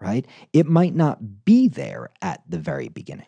right? 0.00 0.26
It 0.52 0.66
might 0.66 0.94
not 0.94 1.44
be 1.44 1.68
there 1.68 2.10
at 2.22 2.42
the 2.48 2.58
very 2.58 2.88
beginning. 2.88 3.26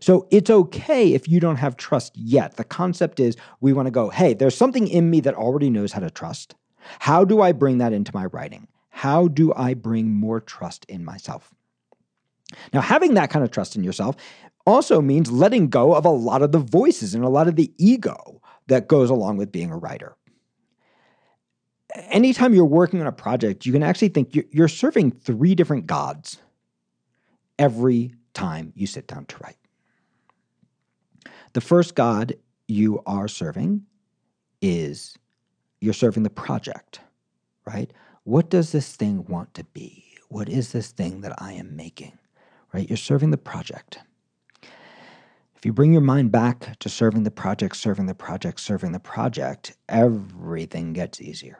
So 0.00 0.26
it's 0.30 0.50
okay 0.50 1.14
if 1.14 1.28
you 1.28 1.40
don't 1.40 1.56
have 1.56 1.76
trust 1.76 2.16
yet. 2.16 2.56
The 2.56 2.64
concept 2.64 3.20
is 3.20 3.36
we 3.60 3.72
want 3.72 3.86
to 3.86 3.92
go, 3.92 4.10
hey, 4.10 4.34
there's 4.34 4.56
something 4.56 4.88
in 4.88 5.10
me 5.10 5.20
that 5.20 5.34
already 5.34 5.70
knows 5.70 5.92
how 5.92 6.00
to 6.00 6.10
trust. 6.10 6.54
How 6.98 7.24
do 7.24 7.40
I 7.40 7.52
bring 7.52 7.78
that 7.78 7.92
into 7.92 8.12
my 8.14 8.26
writing? 8.26 8.68
How 8.90 9.28
do 9.28 9.52
I 9.54 9.74
bring 9.74 10.10
more 10.10 10.40
trust 10.40 10.84
in 10.86 11.04
myself? 11.04 11.54
Now, 12.72 12.80
having 12.80 13.14
that 13.14 13.30
kind 13.30 13.44
of 13.44 13.50
trust 13.50 13.76
in 13.76 13.84
yourself 13.84 14.16
also 14.66 15.00
means 15.00 15.30
letting 15.30 15.68
go 15.68 15.94
of 15.94 16.04
a 16.04 16.10
lot 16.10 16.42
of 16.42 16.52
the 16.52 16.58
voices 16.58 17.14
and 17.14 17.24
a 17.24 17.28
lot 17.28 17.48
of 17.48 17.56
the 17.56 17.72
ego 17.78 18.40
that 18.66 18.88
goes 18.88 19.10
along 19.10 19.36
with 19.36 19.52
being 19.52 19.70
a 19.70 19.76
writer. 19.76 20.16
Anytime 21.94 22.54
you're 22.54 22.64
working 22.64 23.00
on 23.00 23.06
a 23.06 23.12
project, 23.12 23.66
you 23.66 23.72
can 23.72 23.82
actually 23.82 24.08
think 24.08 24.36
you're 24.50 24.68
serving 24.68 25.12
three 25.12 25.54
different 25.54 25.86
gods 25.86 26.38
every 27.58 28.14
time 28.32 28.72
you 28.74 28.86
sit 28.86 29.06
down 29.06 29.26
to 29.26 29.36
write. 29.44 29.56
The 31.52 31.60
first 31.60 31.94
God 31.94 32.34
you 32.66 33.00
are 33.06 33.28
serving 33.28 33.86
is 34.60 35.16
you're 35.80 35.92
serving 35.92 36.22
the 36.22 36.30
project, 36.30 37.00
right? 37.64 37.92
What 38.24 38.50
does 38.50 38.72
this 38.72 38.96
thing 38.96 39.24
want 39.26 39.54
to 39.54 39.64
be? 39.64 40.04
What 40.28 40.48
is 40.48 40.72
this 40.72 40.88
thing 40.88 41.20
that 41.20 41.40
I 41.40 41.52
am 41.52 41.76
making, 41.76 42.18
right? 42.74 42.90
You're 42.90 42.96
serving 42.96 43.30
the 43.30 43.38
project. 43.38 44.00
If 45.54 45.64
you 45.64 45.72
bring 45.72 45.92
your 45.92 46.02
mind 46.02 46.32
back 46.32 46.76
to 46.80 46.88
serving 46.88 47.22
the 47.22 47.30
project, 47.30 47.76
serving 47.76 48.06
the 48.06 48.14
project, 48.14 48.58
serving 48.58 48.90
the 48.90 48.98
project, 48.98 49.76
everything 49.88 50.92
gets 50.92 51.20
easier. 51.22 51.58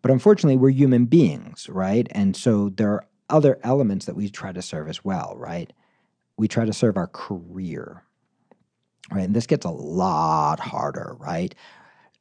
But 0.00 0.12
unfortunately, 0.12 0.56
we're 0.56 0.70
human 0.70 1.06
beings, 1.06 1.68
right? 1.68 2.06
And 2.12 2.36
so 2.36 2.68
there 2.68 2.90
are 2.92 3.06
other 3.28 3.58
elements 3.64 4.06
that 4.06 4.14
we 4.14 4.28
try 4.28 4.52
to 4.52 4.62
serve 4.62 4.88
as 4.88 5.04
well, 5.04 5.34
right? 5.36 5.72
We 6.38 6.46
try 6.46 6.64
to 6.64 6.72
serve 6.72 6.96
our 6.96 7.08
career, 7.08 8.04
right? 9.10 9.24
And 9.24 9.34
this 9.34 9.46
gets 9.46 9.66
a 9.66 9.70
lot 9.70 10.60
harder, 10.60 11.16
right? 11.18 11.52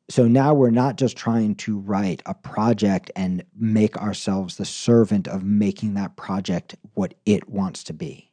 So 0.09 0.27
now 0.27 0.53
we're 0.53 0.69
not 0.69 0.97
just 0.97 1.15
trying 1.15 1.55
to 1.55 1.79
write 1.79 2.21
a 2.25 2.33
project 2.33 3.09
and 3.15 3.43
make 3.57 3.97
ourselves 3.97 4.57
the 4.57 4.65
servant 4.65 5.27
of 5.27 5.43
making 5.43 5.93
that 5.93 6.17
project 6.17 6.75
what 6.93 7.13
it 7.25 7.47
wants 7.47 7.83
to 7.85 7.93
be, 7.93 8.29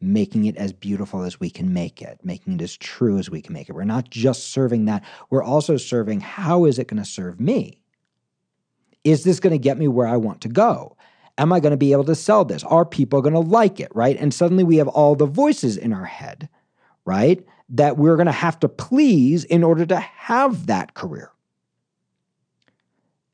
making 0.00 0.46
it 0.46 0.56
as 0.56 0.72
beautiful 0.72 1.22
as 1.22 1.38
we 1.38 1.50
can 1.50 1.74
make 1.74 2.00
it, 2.00 2.18
making 2.22 2.54
it 2.54 2.62
as 2.62 2.76
true 2.78 3.18
as 3.18 3.28
we 3.28 3.42
can 3.42 3.52
make 3.52 3.68
it. 3.68 3.74
We're 3.74 3.84
not 3.84 4.08
just 4.08 4.50
serving 4.50 4.86
that, 4.86 5.04
we're 5.28 5.44
also 5.44 5.76
serving 5.76 6.20
how 6.20 6.64
is 6.64 6.78
it 6.78 6.88
going 6.88 7.02
to 7.02 7.08
serve 7.08 7.40
me? 7.40 7.82
Is 9.04 9.22
this 9.24 9.40
going 9.40 9.52
to 9.52 9.58
get 9.58 9.78
me 9.78 9.86
where 9.86 10.06
I 10.06 10.16
want 10.16 10.40
to 10.42 10.48
go? 10.48 10.96
Am 11.36 11.52
I 11.52 11.60
going 11.60 11.72
to 11.72 11.76
be 11.76 11.92
able 11.92 12.04
to 12.04 12.14
sell 12.14 12.44
this? 12.44 12.64
Are 12.64 12.84
people 12.84 13.22
going 13.22 13.34
to 13.34 13.40
like 13.40 13.80
it, 13.80 13.94
right? 13.94 14.16
And 14.16 14.32
suddenly 14.32 14.64
we 14.64 14.76
have 14.76 14.88
all 14.88 15.14
the 15.14 15.26
voices 15.26 15.76
in 15.76 15.92
our 15.92 16.04
head 16.04 16.48
right? 17.04 17.44
That 17.70 17.96
we're 17.96 18.16
going 18.16 18.26
to 18.26 18.32
have 18.32 18.58
to 18.60 18.68
please 18.68 19.44
in 19.44 19.62
order 19.62 19.86
to 19.86 19.98
have 19.98 20.66
that 20.66 20.94
career. 20.94 21.30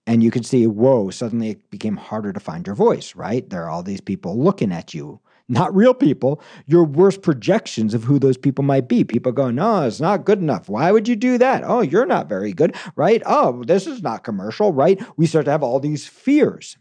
And 0.07 0.23
you 0.23 0.31
can 0.31 0.45
see, 0.45 0.67
whoa, 0.67 1.11
suddenly 1.11 1.51
it 1.51 1.71
became 1.71 1.97
harder 1.97 2.33
to 2.33 2.39
find 2.39 2.67
your 2.67 2.77
voice, 2.77 3.17
right? 3.17 3.49
There 3.49 3.65
are 3.65 3.71
all 3.71 3.83
these 3.83 4.01
people 4.01 4.39
looking 4.39 4.73
at 4.73 4.95
you, 4.95 5.21
not 5.49 5.75
real 5.75 5.95
people, 5.95 6.41
your 6.67 6.85
worst 6.85 7.23
projections 7.23 7.93
of 7.93 8.05
who 8.05 8.19
those 8.19 8.37
people 8.37 8.63
might 8.63 8.89
be. 8.89 9.03
People 9.05 9.33
go, 9.33 9.51
no, 9.51 9.83
it's 9.83 10.01
not 10.01 10.25
good 10.25 10.39
enough. 10.39 10.69
Why 10.69 10.93
would 10.93 11.09
you 11.09 11.17
do 11.17 11.39
that? 11.39 11.65
Oh, 11.65 11.81
you're 11.81 12.07
not 12.07 12.29
very 12.29 12.53
good, 12.53 12.77
right? 12.95 13.23
Oh, 13.27 13.65
this 13.65 13.87
is 13.87 14.03
not 14.03 14.23
commercial, 14.23 14.73
right? 14.73 15.03
We 15.17 15.27
start 15.27 15.47
to 15.47 15.51
have 15.51 15.63
all 15.63 15.81
these 15.81 16.07
fears 16.07 16.77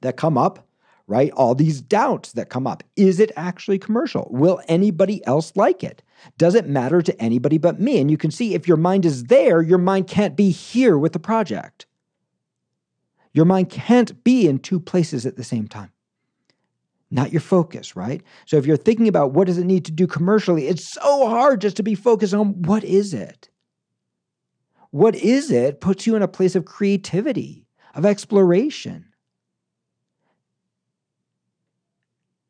that 0.00 0.16
come 0.16 0.38
up 0.38 0.66
right? 1.12 1.30
All 1.32 1.54
these 1.54 1.82
doubts 1.82 2.32
that 2.32 2.48
come 2.48 2.66
up. 2.66 2.82
Is 2.96 3.20
it 3.20 3.30
actually 3.36 3.78
commercial? 3.78 4.28
Will 4.30 4.62
anybody 4.66 5.22
else 5.26 5.52
like 5.56 5.84
it? 5.84 6.02
Does 6.38 6.54
it 6.54 6.66
matter 6.66 7.02
to 7.02 7.22
anybody 7.22 7.58
but 7.58 7.78
me? 7.78 8.00
And 8.00 8.10
you 8.10 8.16
can 8.16 8.30
see 8.30 8.54
if 8.54 8.66
your 8.66 8.78
mind 8.78 9.04
is 9.04 9.24
there, 9.24 9.60
your 9.60 9.76
mind 9.76 10.06
can't 10.06 10.34
be 10.34 10.48
here 10.48 10.96
with 10.96 11.12
the 11.12 11.18
project. 11.18 11.84
Your 13.34 13.44
mind 13.44 13.68
can't 13.68 14.24
be 14.24 14.48
in 14.48 14.58
two 14.58 14.80
places 14.80 15.26
at 15.26 15.36
the 15.36 15.44
same 15.44 15.68
time. 15.68 15.92
Not 17.10 17.30
your 17.30 17.42
focus, 17.42 17.94
right? 17.94 18.22
So 18.46 18.56
if 18.56 18.64
you're 18.64 18.78
thinking 18.78 19.06
about 19.06 19.32
what 19.32 19.48
does 19.48 19.58
it 19.58 19.66
need 19.66 19.84
to 19.84 19.92
do 19.92 20.06
commercially, 20.06 20.66
it's 20.66 20.94
so 20.94 21.28
hard 21.28 21.60
just 21.60 21.76
to 21.76 21.82
be 21.82 21.94
focused 21.94 22.32
on 22.32 22.62
what 22.62 22.84
is 22.84 23.12
it? 23.12 23.50
What 24.92 25.14
is 25.14 25.50
it 25.50 25.82
puts 25.82 26.06
you 26.06 26.16
in 26.16 26.22
a 26.22 26.28
place 26.28 26.54
of 26.54 26.64
creativity, 26.64 27.66
of 27.94 28.06
exploration. 28.06 29.11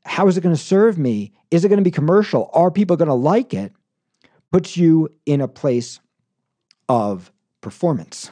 How 0.05 0.29
is 0.29 0.37
it 0.37 0.43
going 0.43 0.55
to 0.55 0.61
serve 0.61 0.99
me? 0.99 1.33
Is 1.51 1.65
it 1.65 1.69
going 1.69 1.79
to 1.79 1.85
be 1.85 1.91
commercial? 1.91 2.51
Are 2.53 2.71
people 2.71 2.97
going 2.97 3.09
to 3.09 3.15
like 3.15 3.55
it? 3.55 3.73
Puts 4.51 4.77
you 4.77 5.09
in 5.25 5.41
a 5.41 5.49
place 5.49 6.01
of 6.89 7.33
performance, 7.61 8.31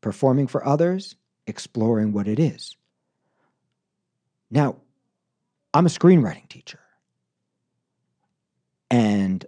performing 0.00 0.46
for 0.46 0.66
others, 0.66 1.16
exploring 1.46 2.12
what 2.12 2.28
it 2.28 2.38
is. 2.38 2.76
Now, 4.50 4.76
I'm 5.72 5.86
a 5.86 5.90
screenwriting 5.90 6.48
teacher. 6.48 6.80
And 8.90 9.44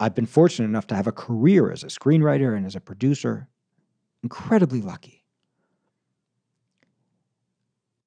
I've 0.00 0.14
been 0.14 0.26
fortunate 0.26 0.66
enough 0.66 0.88
to 0.88 0.96
have 0.96 1.06
a 1.06 1.12
career 1.12 1.70
as 1.70 1.84
a 1.84 1.86
screenwriter 1.86 2.56
and 2.56 2.66
as 2.66 2.74
a 2.74 2.80
producer. 2.80 3.48
Incredibly 4.22 4.80
lucky. 4.80 5.21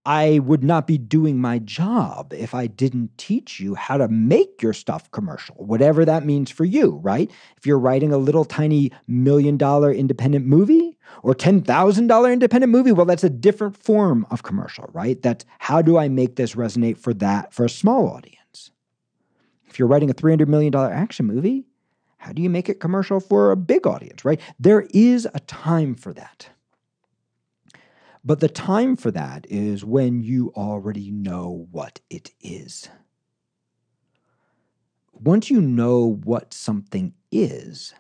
I 0.06 0.40
would 0.40 0.64
not 0.64 0.86
be 0.86 1.00
doing 1.00 1.40
my 1.40 1.58
job 1.60 2.32
if 2.32 2.54
I 2.54 2.68
didn't 2.68 3.18
teach 3.18 3.60
you 3.60 3.74
how 3.74 3.98
to 3.98 4.08
make 4.08 4.62
your 4.62 4.74
stuff 4.74 5.10
commercial, 5.10 5.56
whatever 5.56 6.06
that 6.06 6.26
means 6.26 6.52
for 6.52 6.64
you, 6.64 7.00
right? 7.02 7.32
If 7.58 7.66
you're 7.66 7.80
writing 7.80 8.14
a 8.14 8.18
little 8.18 8.46
tiny 8.46 8.92
million 9.08 9.58
dollar 9.58 9.92
independent 9.92 10.46
movie 10.46 10.98
or 11.24 11.34
$10,000 11.34 12.34
independent 12.34 12.72
movie, 12.72 12.92
well, 12.92 13.06
that's 13.06 13.24
a 13.24 13.30
different 13.30 13.76
form 13.76 14.28
of 14.30 14.44
commercial, 14.44 14.90
right? 14.94 15.20
That's 15.22 15.44
how 15.58 15.82
do 15.82 15.98
I 15.98 16.08
make 16.08 16.36
this 16.36 16.54
resonate 16.54 16.98
for 16.98 17.14
that, 17.16 17.52
for 17.52 17.66
a 17.66 17.70
small 17.70 18.08
audience? 18.08 18.72
If 19.68 19.80
you're 19.80 19.88
writing 19.88 20.12
a 20.12 20.14
$300 20.14 20.48
million 20.48 20.74
action 20.76 21.26
movie, 21.26 21.66
how 22.18 22.32
do 22.32 22.42
you 22.42 22.50
make 22.50 22.70
it 22.70 22.80
commercial 22.80 23.20
for 23.20 23.52
a 23.52 23.56
big 23.56 23.86
audience, 23.86 24.24
right? 24.24 24.40
There 24.60 24.88
is 24.92 25.28
a 25.34 25.40
time 25.42 25.96
for 25.96 26.14
that. 26.14 26.50
But 28.26 28.40
the 28.40 28.50
time 28.50 28.96
for 28.96 29.12
that 29.12 29.46
is 29.50 29.86
when 29.86 30.24
you 30.24 30.52
already 30.56 31.12
know 31.12 31.68
what 31.72 32.02
it 32.10 32.32
is. 32.42 32.90
Once 35.14 35.52
you 35.52 35.62
know 35.62 36.18
what 36.24 36.52
something 36.52 37.14
is, 37.32 37.94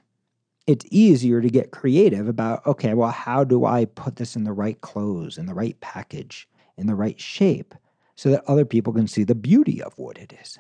it's 0.65 0.85
easier 0.89 1.41
to 1.41 1.49
get 1.49 1.71
creative 1.71 2.27
about 2.27 2.65
okay, 2.65 2.95
well, 2.95 3.11
how 3.11 3.43
do 3.43 3.65
I 3.65 3.85
put 3.85 4.15
this 4.15 4.35
in 4.35 4.45
the 4.45 4.51
right 4.51 4.81
clothes, 4.81 5.37
in 5.37 5.45
the 5.45 5.53
right 5.53 5.79
package, 5.79 6.49
in 6.75 6.87
the 6.87 6.95
right 6.95 7.19
shape, 7.21 7.75
so 8.15 8.31
that 8.31 8.43
other 8.47 8.65
people 8.65 8.93
can 8.93 9.07
see 9.07 9.23
the 9.23 9.35
beauty 9.35 9.79
of 9.81 9.93
what 9.97 10.17
it 10.17 10.33
is? 10.41 10.57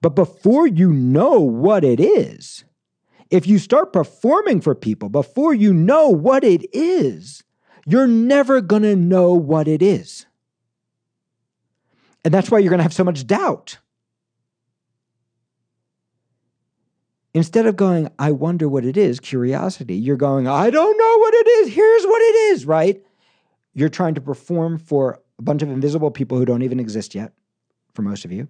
But 0.00 0.16
before 0.16 0.66
you 0.66 0.92
know 0.92 1.38
what 1.38 1.84
it 1.84 2.00
is, 2.00 2.64
if 3.30 3.46
you 3.46 3.60
start 3.60 3.92
performing 3.92 4.60
for 4.60 4.74
people 4.74 5.08
before 5.08 5.54
you 5.54 5.72
know 5.72 6.08
what 6.08 6.42
it 6.42 6.66
is, 6.74 7.44
you're 7.88 8.06
never 8.06 8.60
going 8.60 8.82
to 8.82 8.94
know 8.94 9.32
what 9.32 9.66
it 9.66 9.80
is. 9.80 10.26
And 12.22 12.34
that's 12.34 12.50
why 12.50 12.58
you're 12.58 12.68
going 12.68 12.78
to 12.78 12.84
have 12.84 12.92
so 12.92 13.02
much 13.02 13.26
doubt. 13.26 13.78
Instead 17.32 17.64
of 17.64 17.76
going, 17.76 18.10
I 18.18 18.32
wonder 18.32 18.68
what 18.68 18.84
it 18.84 18.98
is, 18.98 19.20
curiosity, 19.20 19.94
you're 19.94 20.16
going, 20.16 20.46
I 20.46 20.68
don't 20.68 20.98
know 20.98 21.18
what 21.18 21.34
it 21.34 21.48
is. 21.48 21.68
Here's 21.72 22.04
what 22.04 22.20
it 22.20 22.36
is, 22.52 22.66
right? 22.66 23.02
You're 23.72 23.88
trying 23.88 24.14
to 24.16 24.20
perform 24.20 24.78
for 24.78 25.20
a 25.38 25.42
bunch 25.42 25.62
of 25.62 25.70
invisible 25.70 26.10
people 26.10 26.36
who 26.36 26.44
don't 26.44 26.62
even 26.62 26.80
exist 26.80 27.14
yet, 27.14 27.32
for 27.94 28.02
most 28.02 28.26
of 28.26 28.32
you, 28.32 28.48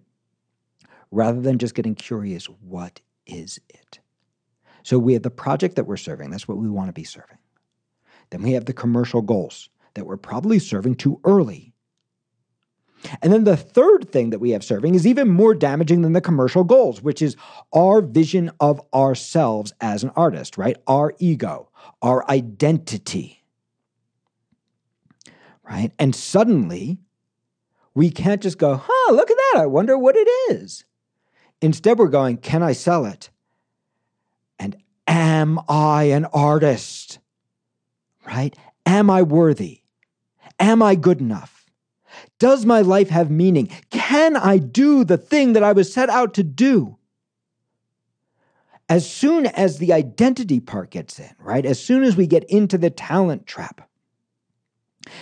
rather 1.12 1.40
than 1.40 1.59
just 1.59 1.76
getting 1.76 1.95
curious, 1.95 2.47
what 2.47 3.00
is 3.26 3.61
it? 3.68 4.00
So 4.83 4.99
we 4.99 5.12
have 5.12 5.23
the 5.23 5.30
project 5.30 5.76
that 5.76 5.85
we're 5.85 5.97
serving. 5.97 6.30
That's 6.30 6.49
what 6.49 6.59
we 6.59 6.68
want 6.68 6.88
to 6.88 6.92
be 6.92 7.04
serving. 7.04 7.38
Then 8.31 8.43
we 8.43 8.53
have 8.53 8.67
the 8.67 8.73
commercial 8.73 9.23
goals 9.23 9.69
that 9.95 10.07
we're 10.07 10.17
probably 10.17 10.59
serving 10.59 10.97
too 10.97 11.21
early. 11.25 11.73
And 13.23 13.33
then 13.33 13.45
the 13.45 13.57
third 13.57 14.11
thing 14.11 14.31
that 14.31 14.41
we 14.41 14.51
have 14.51 14.65
serving 14.65 14.95
is 14.95 15.07
even 15.07 15.29
more 15.29 15.55
damaging 15.55 16.03
than 16.03 16.13
the 16.13 16.21
commercial 16.21 16.65
goals, 16.65 17.01
which 17.01 17.23
is 17.23 17.37
our 17.73 18.01
vision 18.01 18.51
of 18.61 18.81
ourselves 18.93 19.73
as 19.81 20.03
an 20.03 20.11
artist, 20.17 20.59
right? 20.59 20.77
Our 20.87 21.15
ego, 21.19 21.71
our 22.03 22.29
identity. 22.29 23.45
Right? 25.62 25.93
And 25.99 26.14
suddenly, 26.14 26.99
we 27.95 28.11
can't 28.11 28.43
just 28.43 28.59
go, 28.59 28.81
huh, 28.85 29.12
look 29.12 29.31
at 29.31 29.37
that. 29.37 29.62
I 29.62 29.67
wonder 29.67 29.97
what 29.97 30.17
it 30.17 30.29
is. 30.51 30.85
Instead, 31.61 31.99
we're 31.99 32.09
going, 32.09 32.38
can 32.38 32.62
I 32.62 32.73
sell 32.73 33.05
it? 33.05 33.31
And 34.59 34.77
am 35.07 35.61
I 35.69 36.05
an 36.05 36.25
artist? 36.27 37.19
Right? 38.29 38.57
Am 38.87 39.11
I 39.11 39.23
worthy? 39.23 39.83
Am 40.61 40.83
I 40.83 40.95
good 40.95 41.21
enough? 41.21 41.67
Does 42.38 42.64
my 42.64 42.81
life 42.81 43.11
have 43.11 43.31
meaning? 43.31 43.69
Can 43.91 44.37
I 44.37 44.59
do 44.59 45.05
the 45.05 45.19
thing 45.19 45.53
that 45.55 45.62
I 45.62 45.73
was 45.73 45.93
set 45.93 46.09
out 46.09 46.35
to 46.35 46.43
do? 46.43 46.97
As 48.88 49.09
soon 49.09 49.47
as 49.47 49.79
the 49.79 49.93
identity 49.93 50.61
part 50.61 50.91
gets 50.91 51.19
in, 51.19 51.31
right? 51.38 51.67
As 51.67 51.83
soon 51.83 52.03
as 52.03 52.17
we 52.17 52.27
get 52.27 52.45
into 52.45 52.79
the 52.79 52.91
talent 52.91 53.47
trap, 53.47 53.88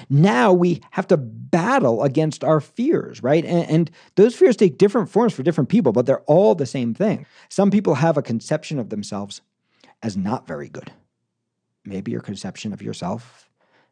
now 0.09 0.53
we 0.53 0.81
have 0.93 1.07
to 1.09 1.17
battle 1.17 2.03
against 2.03 2.45
our 2.45 2.61
fears, 2.61 3.23
right? 3.23 3.45
And, 3.45 3.71
and, 3.71 3.91
those 4.17 4.35
fears 4.35 4.57
take 4.57 4.79
different 4.79 5.09
forms 5.09 5.33
for 5.33 5.45
different 5.45 5.71
people, 5.71 5.93
but 5.93 6.07
they're 6.07 6.23
all 6.23 6.57
the 6.57 6.67
same 6.67 6.93
thing. 6.93 7.25
Some 7.49 7.71
people 7.71 7.95
have 7.95 8.17
a 8.17 8.23
conception 8.23 8.79
of 8.81 8.91
themselves 8.91 9.43
as 10.03 10.17
not 10.17 10.47
very 10.47 10.69
good 10.69 10.91
maybe 11.87 12.13
your 12.13 12.21
conception 12.21 12.73
of 12.73 12.83
yourself. 12.83 13.49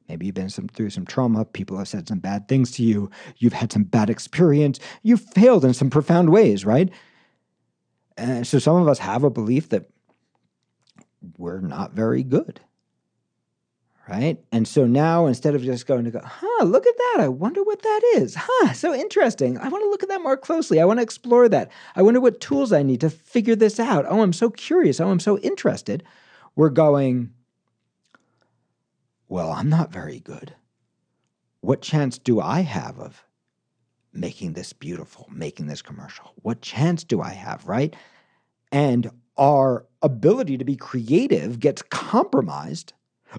Maybe 0.09 0.26
you've 0.26 0.35
been 0.35 0.50
some, 0.50 0.68
through 0.68 0.90
some 0.90 1.07
trauma. 1.07 1.44
People 1.44 1.78
have 1.78 1.88
said 1.88 2.09
some 2.09 2.18
bad 2.18 2.46
things 2.46 2.70
to 2.72 2.83
you. 2.83 3.11
You've 3.38 3.54
had 3.54 3.72
some 3.72 3.85
bad 3.85 4.11
experience. 4.11 4.78
You've 5.02 5.22
failed 5.22 5.64
in 5.64 5.72
some 5.72 5.88
profound 5.88 6.30
ways, 6.30 6.66
right? 6.66 6.90
And 8.16 8.46
so 8.46 8.59
some 8.59 8.76
of 8.76 8.87
us 8.87 8.98
have 8.98 9.24
a 9.24 9.30
belief 9.30 9.70
that 9.70 9.88
we're 11.38 11.61
not 11.61 11.94
very 11.94 12.22
good, 12.22 12.61
right? 14.09 14.38
And 14.52 14.68
so 14.68 14.87
now 14.87 15.26
instead 15.26 15.54
of 15.54 15.62
just 15.62 15.87
going 15.87 16.04
to 16.04 16.11
go, 16.11 16.20
huh, 16.22 16.64
look 16.64 16.87
at 16.87 16.96
that. 16.96 17.16
I 17.20 17.28
wonder 17.28 17.64
what 17.64 17.83
that 17.83 18.00
is. 18.16 18.37
Huh, 18.38 18.72
so 18.74 18.94
interesting. 18.94 19.59
I 19.59 19.68
want 19.68 19.83
to 19.83 19.90
look 19.90 20.02
at 20.02 20.11
that 20.11 20.22
more 20.22 20.37
closely. 20.37 20.80
I 20.80 20.85
want 20.85 20.98
to 20.98 21.02
explore 21.02 21.48
that. 21.48 21.72
I 21.96 22.02
wonder 22.02 22.20
what 22.20 22.40
tools 22.40 22.72
I 22.72 22.83
need 22.83 23.00
to 23.00 23.11
figure 23.11 23.57
this 23.57 23.80
out. 23.80 24.04
Oh, 24.09 24.20
I'm 24.20 24.35
so 24.35 24.50
curious. 24.50 25.00
Oh, 25.00 25.09
I'm 25.09 25.18
so 25.18 25.38
interested. 25.38 26.04
We're 26.54 26.68
going, 26.68 27.33
well, 29.28 29.50
I'm 29.50 29.68
not 29.68 29.92
very 29.92 30.20
good. 30.20 30.54
What 31.60 31.82
chance 31.82 32.18
do 32.18 32.40
I 32.40 32.60
have 32.60 32.98
of 32.98 33.24
making 34.12 34.52
this 34.52 34.72
beautiful, 34.72 35.28
making 35.32 35.66
this 35.66 35.82
commercial? 35.82 36.32
What 36.42 36.60
chance 36.60 37.04
do 37.04 37.20
I 37.20 37.30
have, 37.30 37.66
right? 37.66 37.96
And 38.70 39.10
our 39.37 39.87
ability 40.02 40.58
to 40.58 40.64
be 40.64 40.76
creative 40.76 41.58
gets 41.58 41.82
compromised 41.82 42.92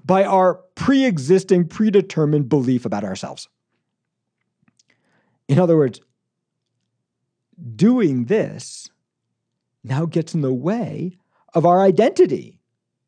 by 0.04 0.24
our 0.26 0.56
pre 0.76 1.06
existing, 1.06 1.68
predetermined 1.68 2.50
belief 2.50 2.86
about 2.86 3.04
ourselves. 3.04 3.48
In 5.48 5.60
other 5.60 5.78
words, 5.78 6.02
doing 7.76 8.26
this 8.26 8.90
now 9.84 10.06
gets 10.06 10.34
in 10.34 10.42
the 10.42 10.54
way 10.54 11.18
of 11.54 11.66
our 11.66 11.82
identity 11.82 12.60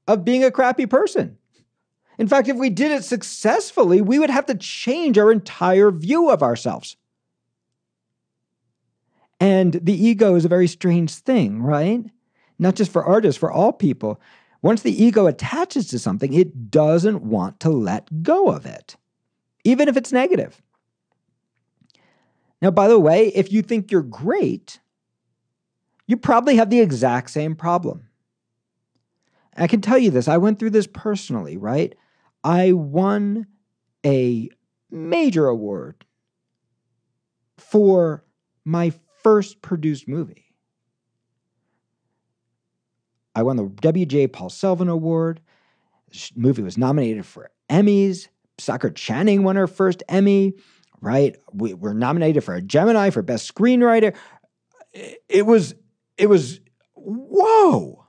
of 0.08 0.24
being 0.24 0.44
a 0.44 0.52
crappy 0.52 0.86
person. 0.86 1.37
In 2.18 2.28
fact, 2.28 2.48
if 2.48 2.58
we 2.58 2.70
did 2.70 2.92
it 2.92 3.04
successfully, 3.04 4.02
we 4.02 4.18
would 4.18 4.30
have 4.30 4.48
to 4.48 4.56
change 4.56 5.18
our 5.18 5.32
entire 5.32 5.92
view 5.92 6.30
of 6.30 6.42
ourselves. 6.42 6.98
And 9.40 9.74
the 9.74 9.94
ego 9.94 10.36
is 10.36 10.46
a 10.46 10.50
very 10.50 10.68
strange 10.68 11.14
thing, 11.14 11.62
right? 11.62 12.04
Not 12.58 12.76
just 12.76 12.92
for 12.92 13.06
artists, 13.06 13.40
for 13.40 13.52
all 13.52 13.72
people. 13.72 14.20
Once 14.64 14.82
the 14.82 15.04
ego 15.04 15.28
attaches 15.28 15.88
to 15.90 16.00
something, 16.00 16.34
it 16.34 16.72
doesn't 16.72 17.22
want 17.22 17.60
to 17.60 17.70
let 17.70 18.24
go 18.24 18.50
of 18.50 18.66
it, 18.66 18.96
even 19.64 19.88
if 19.88 19.96
it's 19.96 20.12
negative. 20.12 20.60
Now, 22.62 22.72
by 22.72 22.88
the 22.88 23.00
way, 23.00 23.28
if 23.28 23.52
you 23.52 23.62
think 23.62 23.92
you're 23.92 24.02
great, 24.02 24.80
you 26.08 26.18
probably 26.18 26.56
have 26.56 26.72
the 26.72 26.80
exact 26.80 27.30
same 27.30 27.56
problem. 27.56 28.10
I 29.56 29.68
can 29.68 29.82
tell 29.82 29.98
you 29.98 30.10
this, 30.10 30.28
I 30.28 30.38
went 30.38 30.58
through 30.58 30.72
this 30.72 30.88
personally, 30.88 31.58
right? 31.58 31.96
I 32.48 32.72
won 32.72 33.46
a 34.06 34.50
major 34.90 35.48
award 35.48 36.06
for 37.58 38.24
my 38.64 38.94
first 39.22 39.62
produced 39.62 40.08
movie. 40.08 40.46
I 43.36 43.44
won 43.44 43.58
the 43.58 43.66
W.J. 43.66 44.28
Paul 44.28 44.50
Selvin 44.50 44.90
Award. 44.90 45.42
The 46.10 46.32
movie 46.38 46.62
was 46.62 46.78
nominated 46.78 47.26
for 47.26 47.52
Emmys. 47.70 48.30
Stockard 48.58 48.96
Channing 48.96 49.44
won 49.44 49.58
her 49.58 49.68
first 49.68 50.02
Emmy, 50.08 50.54
right? 51.02 51.36
We 51.52 51.74
were 51.74 51.94
nominated 51.94 52.46
for 52.46 52.56
a 52.56 52.62
Gemini 52.62 53.10
for 53.10 53.24
Best 53.24 53.54
Screenwriter. 53.54 54.16
It 55.28 55.46
was, 55.46 55.76
it 56.18 56.28
was, 56.28 56.62
whoa 56.96 58.07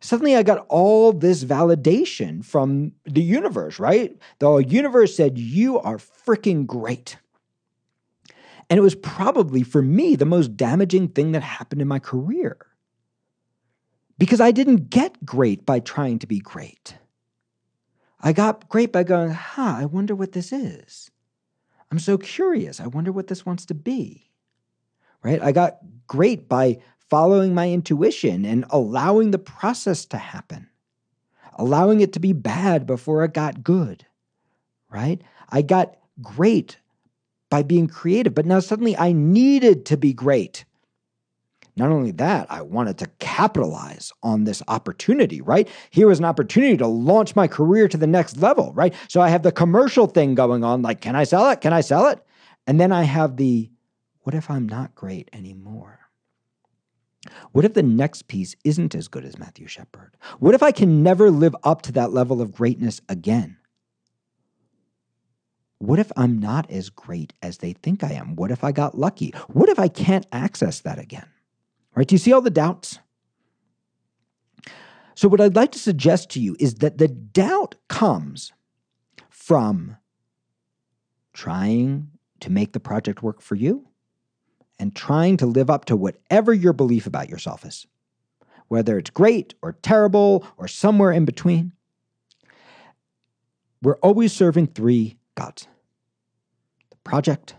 suddenly 0.00 0.36
I 0.36 0.42
got 0.42 0.66
all 0.68 1.12
this 1.12 1.44
validation 1.44 2.44
from 2.44 2.92
the 3.04 3.22
universe, 3.22 3.78
right? 3.78 4.16
The 4.38 4.56
universe 4.56 5.16
said, 5.16 5.38
You 5.38 5.78
are 5.78 5.98
freaking 5.98 6.66
great. 6.66 7.16
And 8.68 8.78
it 8.78 8.82
was 8.82 8.94
probably 8.94 9.62
for 9.62 9.82
me 9.82 10.14
the 10.14 10.24
most 10.24 10.56
damaging 10.56 11.08
thing 11.08 11.32
that 11.32 11.42
happened 11.42 11.82
in 11.82 11.88
my 11.88 11.98
career. 11.98 12.56
Because 14.16 14.40
I 14.40 14.52
didn't 14.52 14.90
get 14.90 15.24
great 15.24 15.66
by 15.66 15.80
trying 15.80 16.18
to 16.20 16.26
be 16.26 16.38
great. 16.38 16.94
I 18.20 18.32
got 18.32 18.68
great 18.68 18.92
by 18.92 19.02
going, 19.02 19.30
huh, 19.30 19.74
I 19.78 19.86
wonder 19.86 20.14
what 20.14 20.32
this 20.32 20.52
is. 20.52 21.10
I'm 21.90 21.98
so 21.98 22.18
curious. 22.18 22.80
I 22.80 22.86
wonder 22.86 23.10
what 23.10 23.26
this 23.26 23.44
wants 23.44 23.66
to 23.66 23.74
be. 23.74 24.30
Right? 25.22 25.42
I 25.42 25.52
got 25.52 25.78
great 26.06 26.48
by 26.48 26.78
following 27.10 27.52
my 27.52 27.68
intuition 27.70 28.46
and 28.46 28.64
allowing 28.70 29.32
the 29.32 29.38
process 29.38 30.06
to 30.06 30.16
happen, 30.16 30.68
allowing 31.58 32.00
it 32.00 32.12
to 32.14 32.20
be 32.20 32.32
bad 32.32 32.86
before 32.86 33.24
it 33.24 33.34
got 33.34 33.62
good. 33.62 34.06
Right? 34.88 35.20
I 35.50 35.62
got 35.62 35.96
great 36.22 36.78
by 37.50 37.62
being 37.62 37.88
creative, 37.88 38.34
but 38.34 38.46
now 38.46 38.60
suddenly 38.60 38.96
I 38.96 39.12
needed 39.12 39.84
to 39.86 39.96
be 39.96 40.12
great. 40.12 40.64
Not 41.76 41.90
only 41.90 42.10
that, 42.12 42.46
I 42.50 42.62
wanted 42.62 42.98
to 42.98 43.10
capitalize 43.20 44.12
on 44.22 44.44
this 44.44 44.62
opportunity, 44.68 45.40
right? 45.40 45.68
Here 45.90 46.08
was 46.08 46.18
an 46.18 46.24
opportunity 46.24 46.76
to 46.76 46.86
launch 46.86 47.36
my 47.36 47.48
career 47.48 47.88
to 47.88 47.96
the 47.96 48.06
next 48.06 48.36
level, 48.36 48.72
right? 48.74 48.92
So 49.08 49.20
I 49.20 49.28
have 49.28 49.42
the 49.42 49.52
commercial 49.52 50.06
thing 50.06 50.34
going 50.34 50.64
on 50.64 50.82
like, 50.82 51.00
can 51.00 51.16
I 51.16 51.24
sell 51.24 51.48
it? 51.50 51.60
Can 51.60 51.72
I 51.72 51.80
sell 51.80 52.08
it? 52.08 52.20
And 52.66 52.80
then 52.80 52.92
I 52.92 53.04
have 53.04 53.36
the, 53.36 53.70
what 54.22 54.34
if 54.34 54.50
I'm 54.50 54.68
not 54.68 54.94
great 54.94 55.30
anymore? 55.32 55.99
What 57.52 57.64
if 57.64 57.74
the 57.74 57.82
next 57.82 58.28
piece 58.28 58.56
isn't 58.64 58.94
as 58.94 59.08
good 59.08 59.24
as 59.24 59.38
Matthew 59.38 59.66
Shepard? 59.66 60.16
What 60.38 60.54
if 60.54 60.62
I 60.62 60.72
can 60.72 61.02
never 61.02 61.30
live 61.30 61.54
up 61.62 61.82
to 61.82 61.92
that 61.92 62.12
level 62.12 62.40
of 62.40 62.52
greatness 62.52 63.00
again? 63.08 63.58
What 65.78 65.98
if 65.98 66.12
I'm 66.16 66.38
not 66.38 66.70
as 66.70 66.90
great 66.90 67.32
as 67.42 67.58
they 67.58 67.72
think 67.72 68.04
I 68.04 68.12
am? 68.12 68.36
What 68.36 68.50
if 68.50 68.64
I 68.64 68.72
got 68.72 68.98
lucky? 68.98 69.32
What 69.48 69.68
if 69.68 69.78
I 69.78 69.88
can't 69.88 70.26
access 70.32 70.80
that 70.80 70.98
again? 70.98 71.26
Right? 71.94 72.06
Do 72.06 72.14
you 72.14 72.18
see 72.18 72.32
all 72.32 72.42
the 72.42 72.50
doubts? 72.50 72.98
So, 75.14 75.28
what 75.28 75.40
I'd 75.40 75.56
like 75.56 75.72
to 75.72 75.78
suggest 75.78 76.30
to 76.30 76.40
you 76.40 76.56
is 76.58 76.76
that 76.76 76.98
the 76.98 77.08
doubt 77.08 77.74
comes 77.88 78.52
from 79.28 79.96
trying 81.32 82.10
to 82.40 82.50
make 82.50 82.72
the 82.72 82.80
project 82.80 83.22
work 83.22 83.42
for 83.42 83.54
you 83.54 83.89
and 84.80 84.96
trying 84.96 85.36
to 85.36 85.44
live 85.44 85.68
up 85.68 85.84
to 85.84 85.94
whatever 85.94 86.54
your 86.54 86.72
belief 86.72 87.06
about 87.06 87.28
yourself 87.28 87.66
is, 87.66 87.86
whether 88.68 88.98
it's 88.98 89.10
great 89.10 89.52
or 89.60 89.74
terrible 89.82 90.44
or 90.56 90.66
somewhere 90.66 91.12
in 91.12 91.26
between. 91.26 91.72
We're 93.82 93.98
always 93.98 94.32
serving 94.32 94.68
three 94.68 95.18
gods 95.34 95.68
the 96.88 96.96
project, 97.04 97.54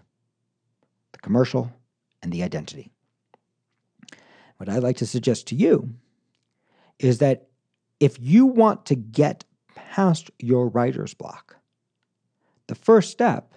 the 1.11 1.19
commercial, 1.19 1.71
and 2.23 2.31
the 2.31 2.41
identity. 2.41 2.91
What 4.57 4.67
I'd 4.67 4.83
like 4.83 4.97
to 4.97 5.05
suggest 5.05 5.47
to 5.47 5.55
you 5.55 5.91
is 6.97 7.19
that 7.19 7.49
if 7.99 8.19
you 8.19 8.47
want 8.47 8.87
to 8.87 8.95
get 8.95 9.45
past 9.75 10.31
your 10.39 10.69
writer's 10.69 11.13
block, 11.13 11.57
the 12.65 12.75
first 12.75 13.11
step 13.11 13.53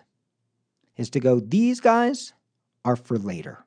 is 0.98 1.08
to 1.10 1.20
go, 1.20 1.40
these 1.40 1.80
guys 1.80 2.34
are 2.84 2.96
for 2.96 3.18
later. 3.18 3.64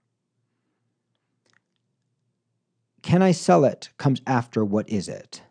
Can 3.02 3.22
I 3.22 3.32
sell 3.32 3.66
it 3.66 3.90
comes 3.98 4.22
after 4.28 4.66
what 4.66 4.90
is 4.90 5.08
it? 5.08 5.42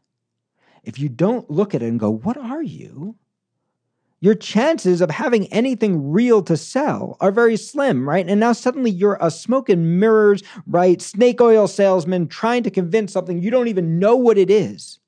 If 0.85 0.99
you 0.99 1.09
don't 1.09 1.51
look 1.51 1.75
at 1.75 1.83
it 1.83 1.89
and 1.89 1.99
go, 1.99 2.11
what 2.11 2.37
are 2.37 2.63
you? 2.63 3.17
your 4.21 4.35
chances 4.35 5.01
of 5.01 5.11
having 5.11 5.47
anything 5.53 6.11
real 6.11 6.43
to 6.43 6.57
sell 6.57 7.17
are 7.21 7.31
very 7.31 7.57
slim, 7.57 8.09
right? 8.09 8.29
And 8.29 8.41
now 8.41 8.53
suddenly 8.53 8.91
you're 8.91 9.19
a 9.21 9.31
smoke 9.31 9.69
and 9.69 10.01
mirrors, 10.01 10.43
right? 10.67 11.01
Snake 11.03 11.41
oil 11.41 11.69
salesman 11.69 12.27
trying 12.29 12.63
to 12.63 12.71
convince 12.71 13.13
something 13.13 13.43
you 13.43 13.51
don't 13.51 13.69
even 13.69 13.99
know 13.99 14.17
what 14.17 14.39
it 14.39 14.51
is, 14.51 14.99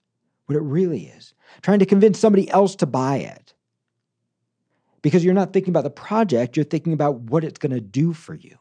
what 0.46 0.56
it 0.56 0.62
really 0.62 1.06
is, 1.06 1.32
trying 1.62 1.78
to 1.78 1.86
convince 1.86 2.18
somebody 2.18 2.50
else 2.50 2.76
to 2.76 2.86
buy 2.86 3.16
it. 3.16 3.47
Because 5.02 5.24
you're 5.24 5.34
not 5.34 5.52
thinking 5.52 5.70
about 5.70 5.84
the 5.84 5.90
project, 5.90 6.56
you're 6.56 6.64
thinking 6.64 6.92
about 6.92 7.20
what 7.20 7.44
it's 7.44 7.58
going 7.58 7.72
to 7.72 7.80
do 7.80 8.12
for 8.12 8.34
you. 8.34 8.56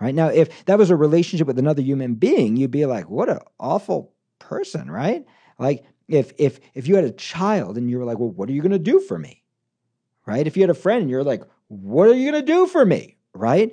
Right? 0.00 0.14
Now, 0.14 0.28
if 0.28 0.64
that 0.66 0.78
was 0.78 0.90
a 0.90 0.96
relationship 0.96 1.46
with 1.46 1.58
another 1.58 1.82
human 1.82 2.14
being, 2.14 2.56
you'd 2.56 2.70
be 2.70 2.86
like, 2.86 3.10
what 3.10 3.28
an 3.28 3.40
awful 3.58 4.12
person, 4.38 4.90
right? 4.90 5.24
Like 5.58 5.84
if 6.06 6.32
if 6.38 6.60
if 6.74 6.86
you 6.86 6.94
had 6.94 7.04
a 7.04 7.10
child 7.10 7.76
and 7.76 7.90
you 7.90 7.98
were 7.98 8.04
like, 8.04 8.18
well, 8.18 8.30
what 8.30 8.48
are 8.48 8.52
you 8.52 8.62
going 8.62 8.72
to 8.72 8.78
do 8.78 9.00
for 9.00 9.18
me? 9.18 9.42
right? 10.28 10.46
If 10.46 10.56
you 10.56 10.62
had 10.62 10.70
a 10.70 10.74
friend 10.74 11.00
and 11.00 11.10
you're 11.10 11.24
like, 11.24 11.42
what 11.68 12.10
are 12.10 12.14
you 12.14 12.30
going 12.30 12.44
to 12.44 12.52
do 12.52 12.66
for 12.66 12.84
me, 12.84 13.16
right? 13.32 13.72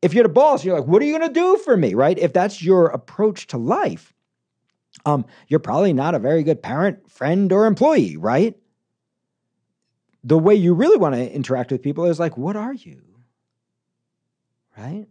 If 0.00 0.14
you 0.14 0.18
had 0.18 0.26
a 0.26 0.32
boss, 0.32 0.64
you're 0.64 0.78
like, 0.78 0.88
what 0.88 1.02
are 1.02 1.04
you 1.04 1.16
going 1.16 1.28
to 1.28 1.40
do 1.40 1.58
for 1.58 1.76
me, 1.76 1.92
right? 1.92 2.18
If 2.18 2.32
that's 2.32 2.62
your 2.62 2.86
approach 2.86 3.46
to 3.48 3.58
life, 3.58 4.14
um, 5.04 5.26
you're 5.48 5.60
probably 5.60 5.92
not 5.92 6.14
a 6.14 6.18
very 6.18 6.42
good 6.42 6.62
parent, 6.62 7.10
friend, 7.10 7.52
or 7.52 7.66
employee, 7.66 8.16
right? 8.16 8.56
The 10.26 10.36
way 10.36 10.56
you 10.56 10.74
really 10.74 10.96
want 10.96 11.14
to 11.14 11.32
interact 11.32 11.70
with 11.70 11.82
people 11.82 12.06
is 12.06 12.18
like, 12.18 12.36
what 12.36 12.56
are 12.56 12.74
you? 12.74 13.00
Right? 14.76 15.06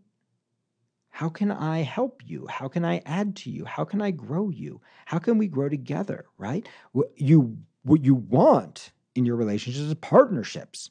How 1.09 1.29
can 1.29 1.51
I 1.51 1.83
help 1.83 2.21
you? 2.25 2.47
How 2.47 2.67
can 2.67 2.83
I 2.83 3.01
add 3.05 3.37
to 3.37 3.49
you? 3.49 3.63
How 3.63 3.85
can 3.85 4.01
I 4.01 4.11
grow 4.11 4.49
you? 4.49 4.81
How 5.05 5.17
can 5.17 5.37
we 5.37 5.47
grow 5.47 5.69
together, 5.69 6.25
right? 6.37 6.67
What 6.91 7.11
you 7.15 7.57
what 7.83 8.03
you 8.03 8.15
want 8.15 8.91
in 9.15 9.25
your 9.25 9.37
relationships 9.37 9.85
is 9.85 9.93
partnerships. 9.95 10.89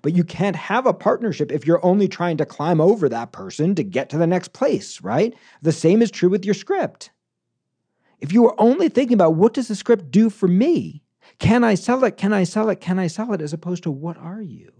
But 0.00 0.14
you 0.14 0.22
can't 0.22 0.54
have 0.54 0.86
a 0.86 0.94
partnership 0.94 1.50
if 1.50 1.66
you're 1.66 1.84
only 1.84 2.06
trying 2.06 2.36
to 2.36 2.46
climb 2.46 2.80
over 2.80 3.08
that 3.08 3.32
person 3.32 3.74
to 3.74 3.82
get 3.82 4.08
to 4.10 4.18
the 4.18 4.28
next 4.28 4.52
place, 4.52 5.00
right? 5.02 5.34
The 5.62 5.72
same 5.72 6.02
is 6.02 6.12
true 6.12 6.28
with 6.28 6.44
your 6.44 6.54
script. 6.54 7.10
If 8.20 8.32
you 8.32 8.46
are 8.46 8.54
only 8.58 8.88
thinking 8.88 9.14
about 9.14 9.34
what 9.34 9.54
does 9.54 9.66
the 9.66 9.74
script 9.74 10.12
do 10.12 10.30
for 10.30 10.46
me? 10.46 11.02
Can 11.38 11.64
I 11.64 11.74
sell 11.74 12.04
it? 12.04 12.16
Can 12.16 12.32
I 12.32 12.44
sell 12.44 12.68
it? 12.70 12.80
Can 12.80 12.98
I 12.98 13.06
sell 13.06 13.32
it? 13.32 13.40
As 13.40 13.52
opposed 13.52 13.82
to 13.84 13.90
what 13.90 14.16
are 14.16 14.42
you? 14.42 14.72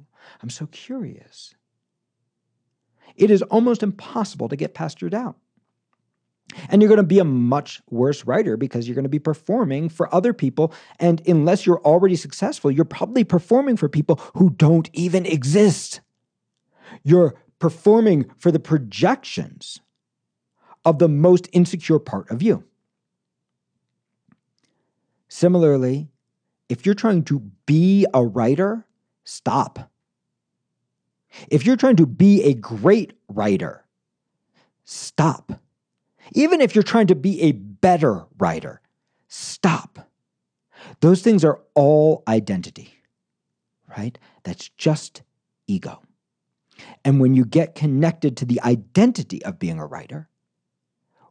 I'm 0.42 0.50
so 0.50 0.66
curious. 0.66 1.54
It 3.16 3.30
is 3.30 3.42
almost 3.42 3.82
impossible 3.82 4.48
to 4.48 4.56
get 4.56 4.74
past 4.74 5.00
your 5.00 5.10
doubt. 5.10 5.36
And 6.68 6.80
you're 6.80 6.88
going 6.88 6.98
to 6.98 7.02
be 7.02 7.18
a 7.18 7.24
much 7.24 7.82
worse 7.90 8.24
writer 8.24 8.56
because 8.56 8.86
you're 8.86 8.94
going 8.94 9.04
to 9.04 9.08
be 9.08 9.18
performing 9.18 9.88
for 9.88 10.12
other 10.14 10.32
people. 10.32 10.72
And 11.00 11.20
unless 11.26 11.66
you're 11.66 11.80
already 11.80 12.16
successful, 12.16 12.70
you're 12.70 12.84
probably 12.84 13.24
performing 13.24 13.76
for 13.76 13.88
people 13.88 14.20
who 14.34 14.50
don't 14.50 14.88
even 14.92 15.26
exist. 15.26 16.00
You're 17.02 17.34
performing 17.58 18.26
for 18.36 18.52
the 18.52 18.60
projections 18.60 19.80
of 20.84 20.98
the 20.98 21.08
most 21.08 21.48
insecure 21.52 21.98
part 21.98 22.30
of 22.30 22.42
you. 22.42 22.64
Similarly, 25.28 26.08
if 26.68 26.84
you're 26.84 26.94
trying 26.94 27.24
to 27.24 27.40
be 27.66 28.06
a 28.12 28.24
writer, 28.24 28.86
stop. 29.24 29.90
If 31.50 31.66
you're 31.66 31.76
trying 31.76 31.96
to 31.96 32.06
be 32.06 32.42
a 32.44 32.54
great 32.54 33.12
writer, 33.28 33.84
stop 34.84 35.60
even 36.32 36.60
if 36.60 36.74
you're 36.74 36.82
trying 36.82 37.06
to 37.08 37.14
be 37.14 37.42
a 37.42 37.52
better 37.52 38.24
writer, 38.38 38.80
stop. 39.28 40.10
Those 41.00 41.22
things 41.22 41.44
are 41.44 41.60
all 41.74 42.22
identity, 42.28 42.94
right? 43.96 44.18
That's 44.44 44.68
just 44.70 45.22
ego. 45.66 46.02
And 47.04 47.20
when 47.20 47.34
you 47.34 47.44
get 47.44 47.74
connected 47.74 48.36
to 48.38 48.44
the 48.44 48.60
identity 48.62 49.44
of 49.44 49.58
being 49.58 49.78
a 49.78 49.86
writer, 49.86 50.28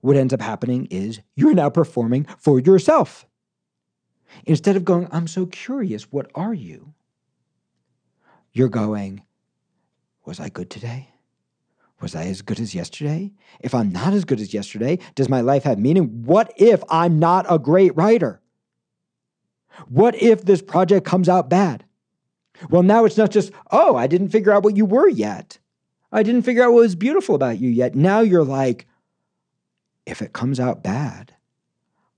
what 0.02 0.18
ends 0.18 0.34
up 0.34 0.42
happening 0.42 0.88
is 0.90 1.20
you're 1.36 1.54
now 1.54 1.70
performing 1.70 2.26
for 2.38 2.60
yourself. 2.60 3.26
Instead 4.46 4.76
of 4.76 4.86
going, 4.86 5.08
I'm 5.12 5.28
so 5.28 5.46
curious, 5.46 6.12
what 6.12 6.30
are 6.36 6.54
you? 6.54 6.94
You're 8.54 8.70
going, 8.70 9.24
Was 10.26 10.40
I 10.40 10.50
good 10.50 10.70
today? 10.70 11.10
Was 12.02 12.16
I 12.16 12.26
as 12.26 12.42
good 12.42 12.60
as 12.60 12.76
yesterday? 12.76 13.32
If 13.60 13.74
I'm 13.74 13.92
not 13.92 14.14
as 14.14 14.26
good 14.26 14.40
as 14.40 14.54
yesterday, 14.54 15.00
does 15.16 15.30
my 15.30 15.42
life 15.42 15.64
have 15.64 15.80
meaning? 15.80 16.24
What 16.24 16.54
if 16.58 16.84
I'm 16.90 17.20
not 17.20 17.46
a 17.50 17.60
great 17.60 17.96
writer? 17.96 18.42
What 19.88 20.16
if 20.22 20.44
this 20.44 20.62
project 20.62 21.06
comes 21.06 21.30
out 21.30 21.50
bad? 21.50 21.86
Well, 22.70 22.84
now 22.84 23.06
it's 23.06 23.18
not 23.18 23.32
just, 23.32 23.52
oh, 23.72 23.96
I 23.96 24.08
didn't 24.08 24.30
figure 24.30 24.52
out 24.52 24.64
what 24.64 24.78
you 24.78 24.86
were 24.86 25.10
yet. 25.10 25.60
I 26.12 26.24
didn't 26.24 26.44
figure 26.44 26.64
out 26.64 26.72
what 26.72 26.82
was 26.82 26.96
beautiful 26.96 27.36
about 27.36 27.60
you 27.60 27.70
yet. 27.70 27.96
Now 27.96 28.22
you're 28.22 28.46
like, 28.46 28.88
if 30.06 30.22
it 30.22 30.34
comes 30.34 30.60
out 30.60 30.84
bad, 30.84 31.35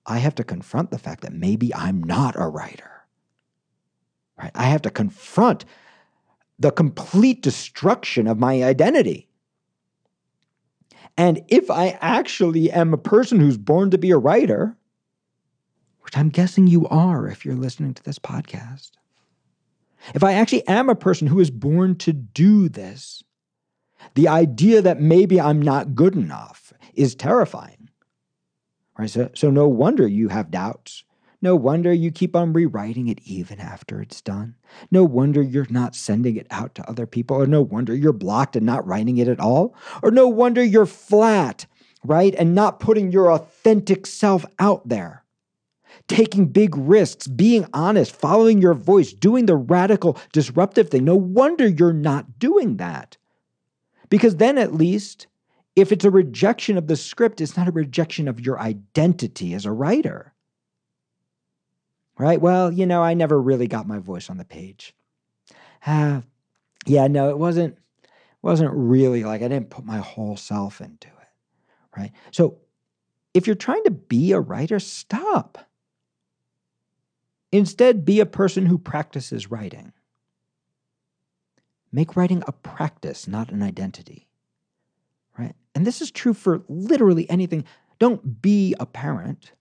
I 0.08 0.20
have 0.20 0.36
to 0.36 0.43
confront 0.43 0.89
the 0.89 0.98
fact 0.98 1.22
that 1.22 1.34
maybe 1.34 1.76
I'm 1.76 2.02
not 2.02 2.36
a 2.38 2.48
writer. 2.48 2.91
Right? 4.38 4.52
I 4.56 4.63
have 4.63 4.82
to 4.84 4.89
confront 4.89 5.65
the 6.58 6.72
complete 6.72 7.43
destruction 7.43 8.26
of 8.26 8.39
my 8.39 8.63
identity. 8.63 9.28
And 11.17 11.43
if 11.48 11.70
I 11.70 11.98
actually 12.02 12.72
am 12.72 12.93
a 12.93 12.98
person 12.98 13.39
who's 13.39 13.58
born 13.58 13.91
to 13.91 13.98
be 13.98 14.12
a 14.12 14.17
writer, 14.17 14.78
which 16.02 16.17
I'm 16.17 16.30
guessing 16.30 16.67
you 16.67 16.88
are 16.88 17.28
if 17.28 17.43
you're 17.43 17.56
listening 17.56 17.93
to 17.96 18.04
this 18.04 18.20
podcast, 18.20 18.91
if 20.13 20.24
I 20.24 20.34
actually 20.34 20.65
am 20.67 20.89
a 20.89 20.96
person 20.96 21.28
who 21.28 21.39
is 21.39 21.52
born 21.52 21.96
to 21.98 22.13
do 22.13 22.70
this, 22.70 23.24
The 24.15 24.28
idea 24.28 24.82
that 24.82 25.02
maybe 25.02 25.39
I'm 25.39 25.62
not 25.62 25.96
good 25.96 26.15
enough 26.15 26.74
is 26.93 27.15
terrifying. 27.15 27.77
Right? 28.98 29.10
So, 29.10 29.30
so 29.34 29.50
no 29.50 29.68
wonder 29.68 30.08
you 30.08 30.30
have 30.30 30.52
doubts. 30.52 31.04
No 31.40 31.56
wonder 31.56 31.94
you 31.94 32.10
keep 32.12 32.36
on 32.36 32.52
rewriting 32.52 33.08
it 33.08 33.20
even 33.24 33.60
after 33.60 34.02
it's 34.02 34.22
done. 34.22 34.56
No 34.90 35.04
wonder 35.04 35.42
you're 35.42 35.68
not 35.70 35.96
sending 35.96 36.36
it 36.36 36.48
out 36.50 36.74
to 36.76 36.90
other 36.90 37.06
people, 37.06 37.38
or 37.38 37.46
no 37.46 37.62
wonder 37.62 37.94
you're 37.96 38.12
blocked 38.12 38.56
and 38.56 38.66
not 38.66 38.88
writing 38.88 39.18
it 39.18 39.28
at 39.28 39.40
all, 39.40 39.76
or 40.02 40.10
no 40.10 40.28
wonder 40.28 40.64
you're 40.64 40.88
flat, 40.88 41.68
right? 42.04 42.34
And 42.36 42.56
not 42.56 42.80
putting 42.80 43.12
your 43.12 43.32
authentic 43.32 44.08
self 44.08 44.46
out 44.58 44.88
there. 44.90 45.24
Taking 46.08 46.48
big 46.48 46.76
risks, 46.76 47.28
being 47.28 47.68
honest, 47.74 48.16
following 48.16 48.62
your 48.62 48.74
voice, 48.74 49.14
doing 49.14 49.46
the 49.46 49.56
radical, 49.56 50.18
disruptive 50.32 50.90
thing. 50.90 51.06
No 51.06 51.16
wonder 51.16 51.68
you're 51.68 51.94
not 51.94 52.40
doing 52.40 52.78
that. 52.78 53.18
Because 54.10 54.38
then 54.38 54.58
at 54.58 54.74
least, 54.74 55.28
if 55.78 55.92
it's 55.92 56.04
a 56.04 56.12
rejection 56.12 56.76
of 56.76 56.88
the 56.88 56.96
script, 56.96 57.40
it's 57.40 57.56
not 57.56 57.68
a 57.68 57.72
rejection 57.72 58.28
of 58.28 58.40
your 58.40 58.60
identity 58.60 59.54
as 59.54 59.63
a 59.63 59.72
writer. 59.72 60.34
Right? 62.18 62.42
Well, 62.42 62.72
you 62.72 62.88
know, 62.88 63.04
I 63.04 63.13
never 63.13 63.40
really 63.40 63.68
got 63.68 63.88
my 63.88 64.00
voice 64.00 64.28
on 64.32 64.38
the 64.38 64.44
page. 64.44 64.96
Uh, 65.86 66.22
yeah, 66.88 67.06
no, 67.06 67.30
it 67.30 67.38
wasn't 67.38 67.78
wasn't 68.42 68.72
really 68.74 69.24
like 69.24 69.44
I 69.44 69.48
didn't 69.48 69.70
put 69.70 69.86
my 69.86 69.98
whole 70.00 70.36
self 70.36 70.82
into 70.82 71.10
it. 71.10 71.30
Right? 71.96 72.12
So 72.32 72.58
if 73.36 73.46
you're 73.46 73.56
trying 73.56 73.84
to 73.84 73.92
be 73.92 74.32
a 74.32 74.40
writer, 74.40 74.80
stop. 74.80 75.60
Instead, 77.52 78.04
be 78.04 78.20
a 78.20 78.26
person 78.26 78.66
who 78.66 78.80
practices 78.80 79.52
writing. 79.52 79.94
Make 81.92 82.16
writing 82.16 82.44
a 82.48 82.52
practice, 82.52 83.28
not 83.28 83.52
an 83.52 83.62
identity. 83.62 84.27
And 85.78 85.86
this 85.86 86.02
is 86.02 86.10
true 86.10 86.34
for 86.34 86.63
literally 86.68 87.30
anything. 87.30 87.63
Don't 88.00 88.42
be 88.42 88.74
a 88.80 88.88
parent 88.88 89.52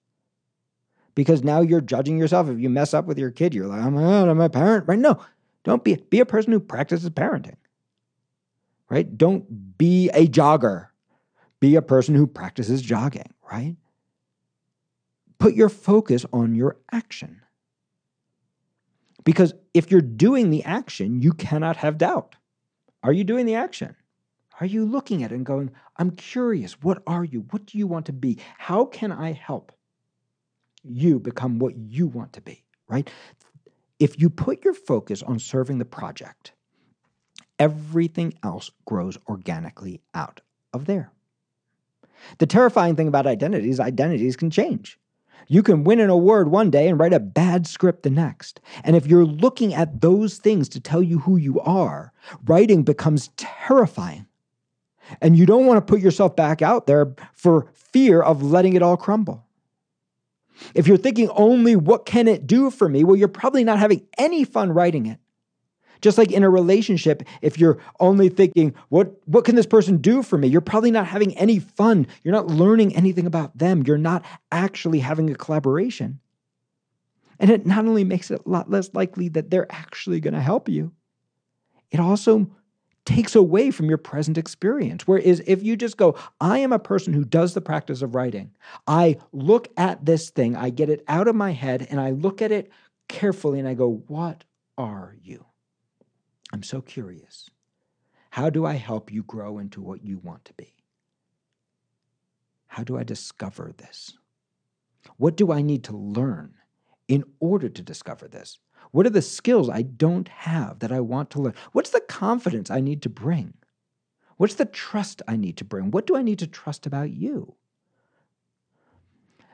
because 1.14 1.44
now 1.44 1.60
you're 1.60 1.82
judging 1.82 2.16
yourself. 2.16 2.48
If 2.48 2.58
you 2.58 2.70
mess 2.70 2.94
up 2.94 3.04
with 3.04 3.18
your 3.18 3.30
kid, 3.30 3.52
you're 3.52 3.66
like, 3.66 3.82
I'm, 3.82 3.98
I'm 3.98 4.40
a 4.40 4.48
parent, 4.48 4.88
right? 4.88 4.98
No, 4.98 5.20
don't 5.62 5.84
be 5.84 5.96
be 5.96 6.20
a 6.20 6.24
person 6.24 6.52
who 6.52 6.58
practices 6.58 7.10
parenting. 7.10 7.56
Right? 8.88 9.18
Don't 9.18 9.76
be 9.76 10.08
a 10.14 10.26
jogger. 10.26 10.86
Be 11.60 11.76
a 11.76 11.82
person 11.82 12.14
who 12.14 12.26
practices 12.26 12.80
jogging, 12.80 13.34
right? 13.52 13.76
Put 15.38 15.52
your 15.52 15.68
focus 15.68 16.24
on 16.32 16.54
your 16.54 16.78
action. 16.90 17.42
Because 19.22 19.52
if 19.74 19.90
you're 19.90 20.00
doing 20.00 20.48
the 20.48 20.64
action, 20.64 21.20
you 21.20 21.34
cannot 21.34 21.76
have 21.76 21.98
doubt. 21.98 22.36
Are 23.02 23.12
you 23.12 23.22
doing 23.22 23.44
the 23.44 23.56
action? 23.56 23.96
Are 24.60 24.66
you 24.66 24.84
looking 24.84 25.22
at 25.22 25.32
it 25.32 25.34
and 25.34 25.44
going, 25.44 25.70
I'm 25.96 26.10
curious, 26.12 26.80
what 26.82 27.02
are 27.06 27.24
you? 27.24 27.46
What 27.50 27.66
do 27.66 27.78
you 27.78 27.86
want 27.86 28.06
to 28.06 28.12
be? 28.12 28.38
How 28.58 28.84
can 28.86 29.12
I 29.12 29.32
help 29.32 29.72
you 30.82 31.18
become 31.18 31.58
what 31.58 31.76
you 31.76 32.06
want 32.06 32.32
to 32.34 32.40
be, 32.40 32.64
right? 32.88 33.10
If 33.98 34.20
you 34.20 34.30
put 34.30 34.64
your 34.64 34.74
focus 34.74 35.22
on 35.22 35.38
serving 35.38 35.78
the 35.78 35.84
project, 35.84 36.52
everything 37.58 38.34
else 38.42 38.70
grows 38.84 39.18
organically 39.28 40.00
out 40.14 40.40
of 40.72 40.86
there. 40.86 41.12
The 42.38 42.46
terrifying 42.46 42.96
thing 42.96 43.08
about 43.08 43.26
identities, 43.26 43.80
identities 43.80 44.36
can 44.36 44.50
change. 44.50 44.98
You 45.48 45.62
can 45.62 45.84
win 45.84 46.00
an 46.00 46.10
award 46.10 46.48
one 46.48 46.70
day 46.70 46.88
and 46.88 46.98
write 46.98 47.12
a 47.12 47.20
bad 47.20 47.66
script 47.66 48.02
the 48.02 48.10
next. 48.10 48.60
And 48.84 48.96
if 48.96 49.06
you're 49.06 49.24
looking 49.24 49.74
at 49.74 50.00
those 50.00 50.38
things 50.38 50.68
to 50.70 50.80
tell 50.80 51.02
you 51.02 51.20
who 51.20 51.36
you 51.36 51.60
are, 51.60 52.12
writing 52.46 52.82
becomes 52.82 53.28
terrifying. 53.36 54.26
And 55.20 55.36
you 55.36 55.46
don't 55.46 55.66
want 55.66 55.78
to 55.78 55.92
put 55.92 56.00
yourself 56.00 56.36
back 56.36 56.62
out 56.62 56.86
there 56.86 57.14
for 57.32 57.68
fear 57.72 58.20
of 58.20 58.42
letting 58.42 58.74
it 58.74 58.82
all 58.82 58.96
crumble. 58.96 59.44
If 60.74 60.86
you're 60.86 60.96
thinking 60.96 61.28
only, 61.30 61.76
what 61.76 62.06
can 62.06 62.28
it 62.28 62.46
do 62.46 62.70
for 62.70 62.88
me? 62.88 63.04
Well, 63.04 63.16
you're 63.16 63.28
probably 63.28 63.64
not 63.64 63.78
having 63.78 64.06
any 64.16 64.44
fun 64.44 64.72
writing 64.72 65.06
it. 65.06 65.18
Just 66.00 66.18
like 66.18 66.30
in 66.30 66.42
a 66.42 66.50
relationship, 66.50 67.22
if 67.40 67.58
you're 67.58 67.78
only 68.00 68.28
thinking, 68.28 68.74
what, 68.90 69.14
what 69.26 69.44
can 69.44 69.54
this 69.54 69.66
person 69.66 69.96
do 69.96 70.22
for 70.22 70.36
me? 70.36 70.48
You're 70.48 70.60
probably 70.60 70.90
not 70.90 71.06
having 71.06 71.36
any 71.38 71.58
fun. 71.58 72.06
You're 72.22 72.34
not 72.34 72.48
learning 72.48 72.94
anything 72.94 73.26
about 73.26 73.56
them. 73.56 73.82
You're 73.86 73.98
not 73.98 74.24
actually 74.52 75.00
having 75.00 75.30
a 75.30 75.34
collaboration. 75.34 76.20
And 77.38 77.50
it 77.50 77.66
not 77.66 77.86
only 77.86 78.04
makes 78.04 78.30
it 78.30 78.42
a 78.44 78.48
lot 78.48 78.70
less 78.70 78.90
likely 78.94 79.28
that 79.30 79.50
they're 79.50 79.70
actually 79.70 80.20
going 80.20 80.34
to 80.34 80.40
help 80.40 80.68
you, 80.68 80.92
it 81.90 82.00
also 82.00 82.50
takes 83.06 83.34
away 83.34 83.70
from 83.70 83.88
your 83.88 83.98
present 83.98 84.36
experience. 84.36 85.06
Whereas 85.06 85.40
if 85.46 85.62
you 85.62 85.76
just 85.76 85.96
go, 85.96 86.16
I 86.40 86.58
am 86.58 86.72
a 86.72 86.78
person 86.78 87.14
who 87.14 87.24
does 87.24 87.54
the 87.54 87.60
practice 87.60 88.02
of 88.02 88.14
writing, 88.14 88.50
I 88.86 89.16
look 89.32 89.68
at 89.76 90.04
this 90.04 90.28
thing, 90.28 90.56
I 90.56 90.70
get 90.70 90.90
it 90.90 91.04
out 91.08 91.28
of 91.28 91.36
my 91.36 91.52
head, 91.52 91.86
and 91.88 92.00
I 92.00 92.10
look 92.10 92.42
at 92.42 92.52
it 92.52 92.70
carefully 93.08 93.58
and 93.58 93.68
I 93.68 93.74
go, 93.74 94.02
What 94.08 94.44
are 94.76 95.16
you? 95.22 95.46
I'm 96.52 96.62
so 96.62 96.82
curious. 96.82 97.48
How 98.30 98.50
do 98.50 98.66
I 98.66 98.74
help 98.74 99.10
you 99.10 99.22
grow 99.22 99.58
into 99.58 99.80
what 99.80 100.04
you 100.04 100.18
want 100.18 100.44
to 100.44 100.52
be? 100.54 100.74
How 102.66 102.84
do 102.84 102.98
I 102.98 103.04
discover 103.04 103.72
this? 103.76 104.18
What 105.16 105.36
do 105.36 105.52
I 105.52 105.62
need 105.62 105.84
to 105.84 105.96
learn 105.96 106.54
in 107.08 107.24
order 107.40 107.68
to 107.68 107.82
discover 107.82 108.28
this? 108.28 108.58
What 108.90 109.06
are 109.06 109.10
the 109.10 109.22
skills 109.22 109.68
I 109.68 109.82
don't 109.82 110.28
have 110.28 110.78
that 110.80 110.92
I 110.92 111.00
want 111.00 111.30
to 111.30 111.40
learn? 111.40 111.54
What's 111.72 111.90
the 111.90 112.00
confidence 112.00 112.70
I 112.70 112.80
need 112.80 113.02
to 113.02 113.08
bring? 113.08 113.54
What's 114.36 114.54
the 114.54 114.66
trust 114.66 115.22
I 115.26 115.36
need 115.36 115.56
to 115.58 115.64
bring? 115.64 115.90
What 115.90 116.06
do 116.06 116.16
I 116.16 116.22
need 116.22 116.38
to 116.40 116.46
trust 116.46 116.86
about 116.86 117.10
you? 117.10 117.54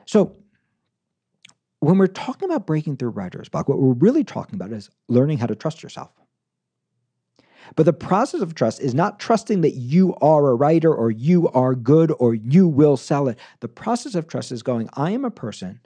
So, 0.05 0.35
when 1.79 1.97
we're 1.97 2.07
talking 2.07 2.49
about 2.49 2.65
breaking 2.65 2.97
through 2.97 3.09
writer's 3.09 3.49
block, 3.49 3.67
what 3.67 3.79
we're 3.79 3.93
really 3.93 4.23
talking 4.23 4.55
about 4.55 4.71
is 4.71 4.89
learning 5.09 5.37
how 5.37 5.47
to 5.47 5.55
trust 5.55 5.83
yourself. 5.83 6.11
But 7.75 7.85
the 7.85 7.93
process 7.93 8.41
of 8.41 8.55
trust 8.55 8.81
is 8.81 8.93
not 8.93 9.19
trusting 9.19 9.61
that 9.61 9.75
you 9.75 10.15
are 10.21 10.49
a 10.49 10.55
writer 10.55 10.93
or 10.93 11.11
you 11.11 11.49
are 11.49 11.75
good 11.75 12.13
or 12.19 12.33
you 12.33 12.67
will 12.67 12.97
sell 12.97 13.27
it. 13.27 13.37
The 13.61 13.67
process 13.67 14.15
of 14.15 14.27
trust 14.27 14.51
is 14.51 14.63
going, 14.63 14.89
I 14.93 15.11
am 15.11 15.25
a 15.25 15.31
person 15.31 15.79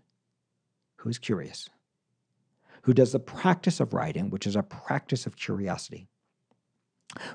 who 0.98 1.10
is 1.10 1.20
curious, 1.20 1.70
who 2.88 2.94
does 2.94 3.12
the 3.12 3.20
practice 3.20 3.82
of 3.82 3.94
writing, 3.94 4.30
which 4.30 4.48
is 4.48 4.56
a 4.56 4.64
practice 4.64 5.26
of 5.26 5.36
curiosity, 5.36 6.08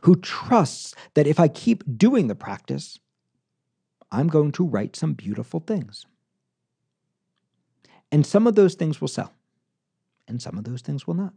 who 0.00 0.16
trusts 0.16 0.94
that 1.12 1.26
if 1.26 1.38
I 1.38 1.48
keep 1.48 1.84
doing 1.98 2.28
the 2.28 2.34
practice, 2.34 2.98
I'm 4.10 4.28
going 4.28 4.52
to 4.52 4.64
write 4.64 4.96
some 4.96 5.12
beautiful 5.12 5.60
things. 5.60 6.06
And 8.10 8.24
some 8.26 8.46
of 8.46 8.54
those 8.54 8.74
things 8.74 8.98
will 8.98 9.08
sell, 9.08 9.34
and 10.26 10.40
some 10.40 10.56
of 10.56 10.64
those 10.64 10.80
things 10.80 11.06
will 11.06 11.16
not. 11.16 11.34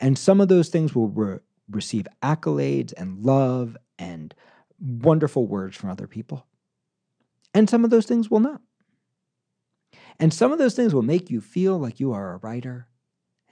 And 0.00 0.16
some 0.16 0.40
of 0.40 0.48
those 0.48 0.70
things 0.70 0.94
will 0.94 1.08
re- 1.08 1.40
receive 1.70 2.06
accolades 2.22 2.94
and 2.96 3.22
love 3.22 3.76
and 3.98 4.34
wonderful 4.80 5.46
words 5.46 5.76
from 5.76 5.90
other 5.90 6.06
people. 6.06 6.46
And 7.52 7.68
some 7.68 7.84
of 7.84 7.90
those 7.90 8.06
things 8.06 8.30
will 8.30 8.40
not. 8.40 8.62
And 10.20 10.34
some 10.34 10.52
of 10.52 10.58
those 10.58 10.74
things 10.74 10.94
will 10.94 11.02
make 11.02 11.30
you 11.30 11.40
feel 11.40 11.78
like 11.78 12.00
you 12.00 12.12
are 12.12 12.32
a 12.32 12.38
writer 12.38 12.88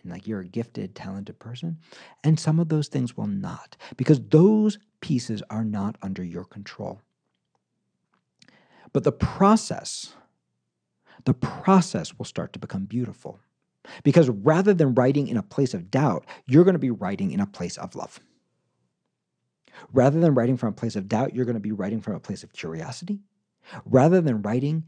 and 0.02 0.10
like 0.10 0.26
you're 0.26 0.40
a 0.40 0.46
gifted, 0.46 0.94
talented 0.94 1.38
person. 1.38 1.78
And 2.24 2.38
some 2.38 2.58
of 2.58 2.68
those 2.68 2.88
things 2.88 3.16
will 3.16 3.26
not, 3.26 3.76
because 3.96 4.20
those 4.20 4.78
pieces 5.00 5.42
are 5.50 5.64
not 5.64 5.96
under 6.02 6.24
your 6.24 6.44
control. 6.44 7.00
But 8.92 9.04
the 9.04 9.12
process, 9.12 10.14
the 11.24 11.34
process 11.34 12.16
will 12.18 12.24
start 12.24 12.52
to 12.54 12.58
become 12.58 12.86
beautiful. 12.86 13.38
Because 14.02 14.28
rather 14.28 14.74
than 14.74 14.94
writing 14.94 15.28
in 15.28 15.36
a 15.36 15.42
place 15.42 15.74
of 15.74 15.90
doubt, 15.90 16.26
you're 16.46 16.64
going 16.64 16.74
to 16.74 16.78
be 16.78 16.90
writing 16.90 17.30
in 17.30 17.40
a 17.40 17.46
place 17.46 17.76
of 17.76 17.94
love. 17.94 18.18
Rather 19.92 20.18
than 20.18 20.34
writing 20.34 20.56
from 20.56 20.70
a 20.70 20.72
place 20.72 20.96
of 20.96 21.08
doubt, 21.08 21.34
you're 21.34 21.44
going 21.44 21.54
to 21.54 21.60
be 21.60 21.72
writing 21.72 22.00
from 22.00 22.14
a 22.14 22.20
place 22.20 22.42
of 22.42 22.52
curiosity. 22.52 23.20
Rather 23.84 24.20
than 24.20 24.42
writing 24.42 24.84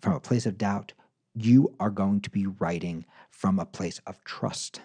from 0.00 0.12
a 0.12 0.20
place 0.20 0.46
of 0.46 0.58
doubt, 0.58 0.92
you 1.36 1.74
are 1.78 1.90
going 1.90 2.20
to 2.22 2.30
be 2.30 2.46
writing 2.46 3.04
from 3.30 3.58
a 3.58 3.66
place 3.66 4.00
of 4.06 4.24
trust. 4.24 4.80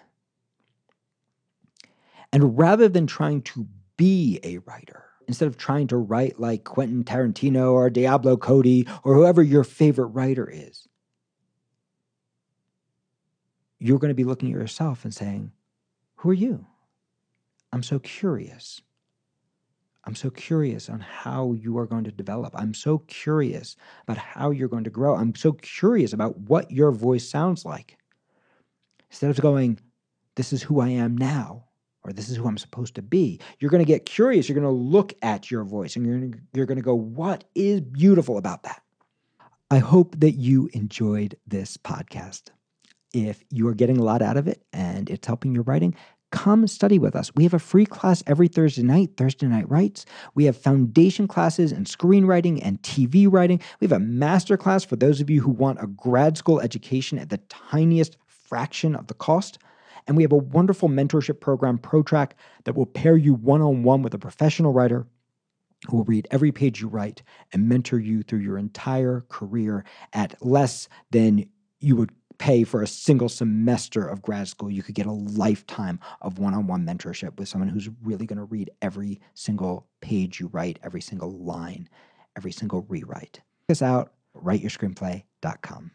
And 2.32 2.56
rather 2.58 2.88
than 2.88 3.06
trying 3.06 3.42
to 3.42 3.66
be 3.96 4.38
a 4.42 4.58
writer, 4.58 5.04
instead 5.26 5.48
of 5.48 5.56
trying 5.56 5.86
to 5.88 5.96
write 5.96 6.38
like 6.38 6.64
Quentin 6.64 7.04
Tarantino 7.04 7.72
or 7.72 7.88
Diablo 7.90 8.36
Cody 8.36 8.86
or 9.02 9.14
whoever 9.14 9.42
your 9.42 9.64
favorite 9.64 10.06
writer 10.06 10.48
is, 10.50 10.88
you're 13.78 13.98
going 13.98 14.10
to 14.10 14.14
be 14.14 14.24
looking 14.24 14.50
at 14.50 14.58
yourself 14.58 15.04
and 15.04 15.14
saying, 15.14 15.52
Who 16.16 16.30
are 16.30 16.34
you? 16.34 16.66
I'm 17.72 17.82
so 17.82 17.98
curious. 17.98 18.82
I'm 20.04 20.14
so 20.14 20.30
curious 20.30 20.88
on 20.88 21.00
how 21.00 21.52
you 21.52 21.78
are 21.78 21.86
going 21.86 22.04
to 22.04 22.12
develop. 22.12 22.54
I'm 22.56 22.74
so 22.74 22.98
curious 22.98 23.76
about 24.02 24.18
how 24.18 24.50
you're 24.50 24.68
going 24.68 24.84
to 24.84 24.90
grow. 24.90 25.14
I'm 25.14 25.34
so 25.34 25.52
curious 25.52 26.12
about 26.12 26.36
what 26.38 26.70
your 26.70 26.90
voice 26.90 27.28
sounds 27.28 27.64
like. 27.64 27.96
Instead 29.10 29.30
of 29.30 29.40
going, 29.40 29.78
This 30.34 30.52
is 30.52 30.62
who 30.62 30.80
I 30.80 30.88
am 30.88 31.16
now, 31.16 31.66
or 32.04 32.12
this 32.12 32.28
is 32.28 32.36
who 32.36 32.48
I'm 32.48 32.58
supposed 32.58 32.94
to 32.96 33.02
be. 33.02 33.40
You're 33.60 33.70
going 33.70 33.84
to 33.84 33.92
get 33.92 34.06
curious. 34.06 34.48
You're 34.48 34.58
going 34.58 34.64
to 34.64 34.70
look 34.70 35.14
at 35.22 35.50
your 35.50 35.64
voice 35.64 35.94
and 35.94 36.04
you're, 36.04 36.40
you're 36.52 36.66
going 36.66 36.76
to 36.76 36.82
go, 36.82 36.94
what 36.94 37.44
is 37.54 37.80
beautiful 37.80 38.38
about 38.38 38.64
that? 38.64 38.82
I 39.70 39.78
hope 39.78 40.18
that 40.18 40.32
you 40.32 40.68
enjoyed 40.72 41.36
this 41.46 41.76
podcast. 41.76 42.50
If 43.14 43.44
you 43.50 43.68
are 43.68 43.74
getting 43.74 43.98
a 43.98 44.02
lot 44.02 44.22
out 44.22 44.36
of 44.36 44.48
it 44.48 44.64
and 44.72 45.08
it's 45.08 45.26
helping 45.26 45.54
your 45.54 45.62
writing, 45.64 45.94
come 46.32 46.66
study 46.66 46.98
with 46.98 47.14
us. 47.14 47.30
We 47.36 47.44
have 47.44 47.54
a 47.54 47.60
free 47.60 47.86
class 47.86 48.24
every 48.26 48.48
Thursday 48.48 48.82
night, 48.82 49.10
Thursday 49.16 49.46
Night 49.46 49.70
Writes. 49.70 50.04
We 50.34 50.46
have 50.46 50.56
foundation 50.56 51.28
classes 51.28 51.70
in 51.70 51.84
screenwriting 51.84 52.58
and 52.62 52.82
TV 52.82 53.30
writing. 53.30 53.60
We 53.78 53.86
have 53.86 53.92
a 53.92 54.00
master 54.00 54.56
class 54.56 54.82
for 54.82 54.96
those 54.96 55.20
of 55.20 55.30
you 55.30 55.40
who 55.40 55.50
want 55.50 55.82
a 55.82 55.86
grad 55.86 56.36
school 56.36 56.60
education 56.60 57.18
at 57.18 57.28
the 57.28 57.38
tiniest 57.48 58.16
fraction 58.26 58.96
of 58.96 59.06
the 59.06 59.14
cost. 59.14 59.58
And 60.08 60.16
we 60.16 60.24
have 60.24 60.32
a 60.32 60.36
wonderful 60.36 60.88
mentorship 60.88 61.38
program, 61.38 61.78
ProTrack, 61.78 62.32
that 62.64 62.74
will 62.74 62.86
pair 62.86 63.16
you 63.16 63.34
one 63.34 63.62
on 63.62 63.84
one 63.84 64.02
with 64.02 64.14
a 64.14 64.18
professional 64.18 64.72
writer 64.72 65.06
who 65.88 65.98
will 65.98 66.04
read 66.04 66.26
every 66.30 66.50
page 66.50 66.80
you 66.80 66.88
write 66.88 67.22
and 67.52 67.68
mentor 67.68 67.98
you 67.98 68.22
through 68.22 68.40
your 68.40 68.58
entire 68.58 69.24
career 69.28 69.84
at 70.12 70.34
less 70.44 70.88
than 71.10 71.46
you 71.80 71.96
would 71.96 72.12
pay 72.42 72.64
for 72.64 72.82
a 72.82 72.88
single 72.88 73.28
semester 73.28 74.04
of 74.04 74.20
grad 74.20 74.48
school. 74.48 74.68
You 74.68 74.82
could 74.82 74.96
get 74.96 75.06
a 75.06 75.12
lifetime 75.12 76.00
of 76.22 76.40
one 76.40 76.54
on 76.54 76.66
one 76.66 76.84
mentorship 76.84 77.38
with 77.38 77.48
someone 77.48 77.68
who's 77.68 77.88
really 78.02 78.26
going 78.26 78.40
to 78.40 78.44
read 78.46 78.68
every 78.82 79.20
single 79.34 79.86
page 80.00 80.40
you 80.40 80.48
write, 80.48 80.80
every 80.82 81.00
single 81.00 81.30
line, 81.30 81.88
every 82.36 82.50
single 82.50 82.84
rewrite. 82.88 83.34
Check 83.34 83.70
us 83.70 83.80
out, 83.80 84.14
writeyourscreenplay.com. 84.36 85.92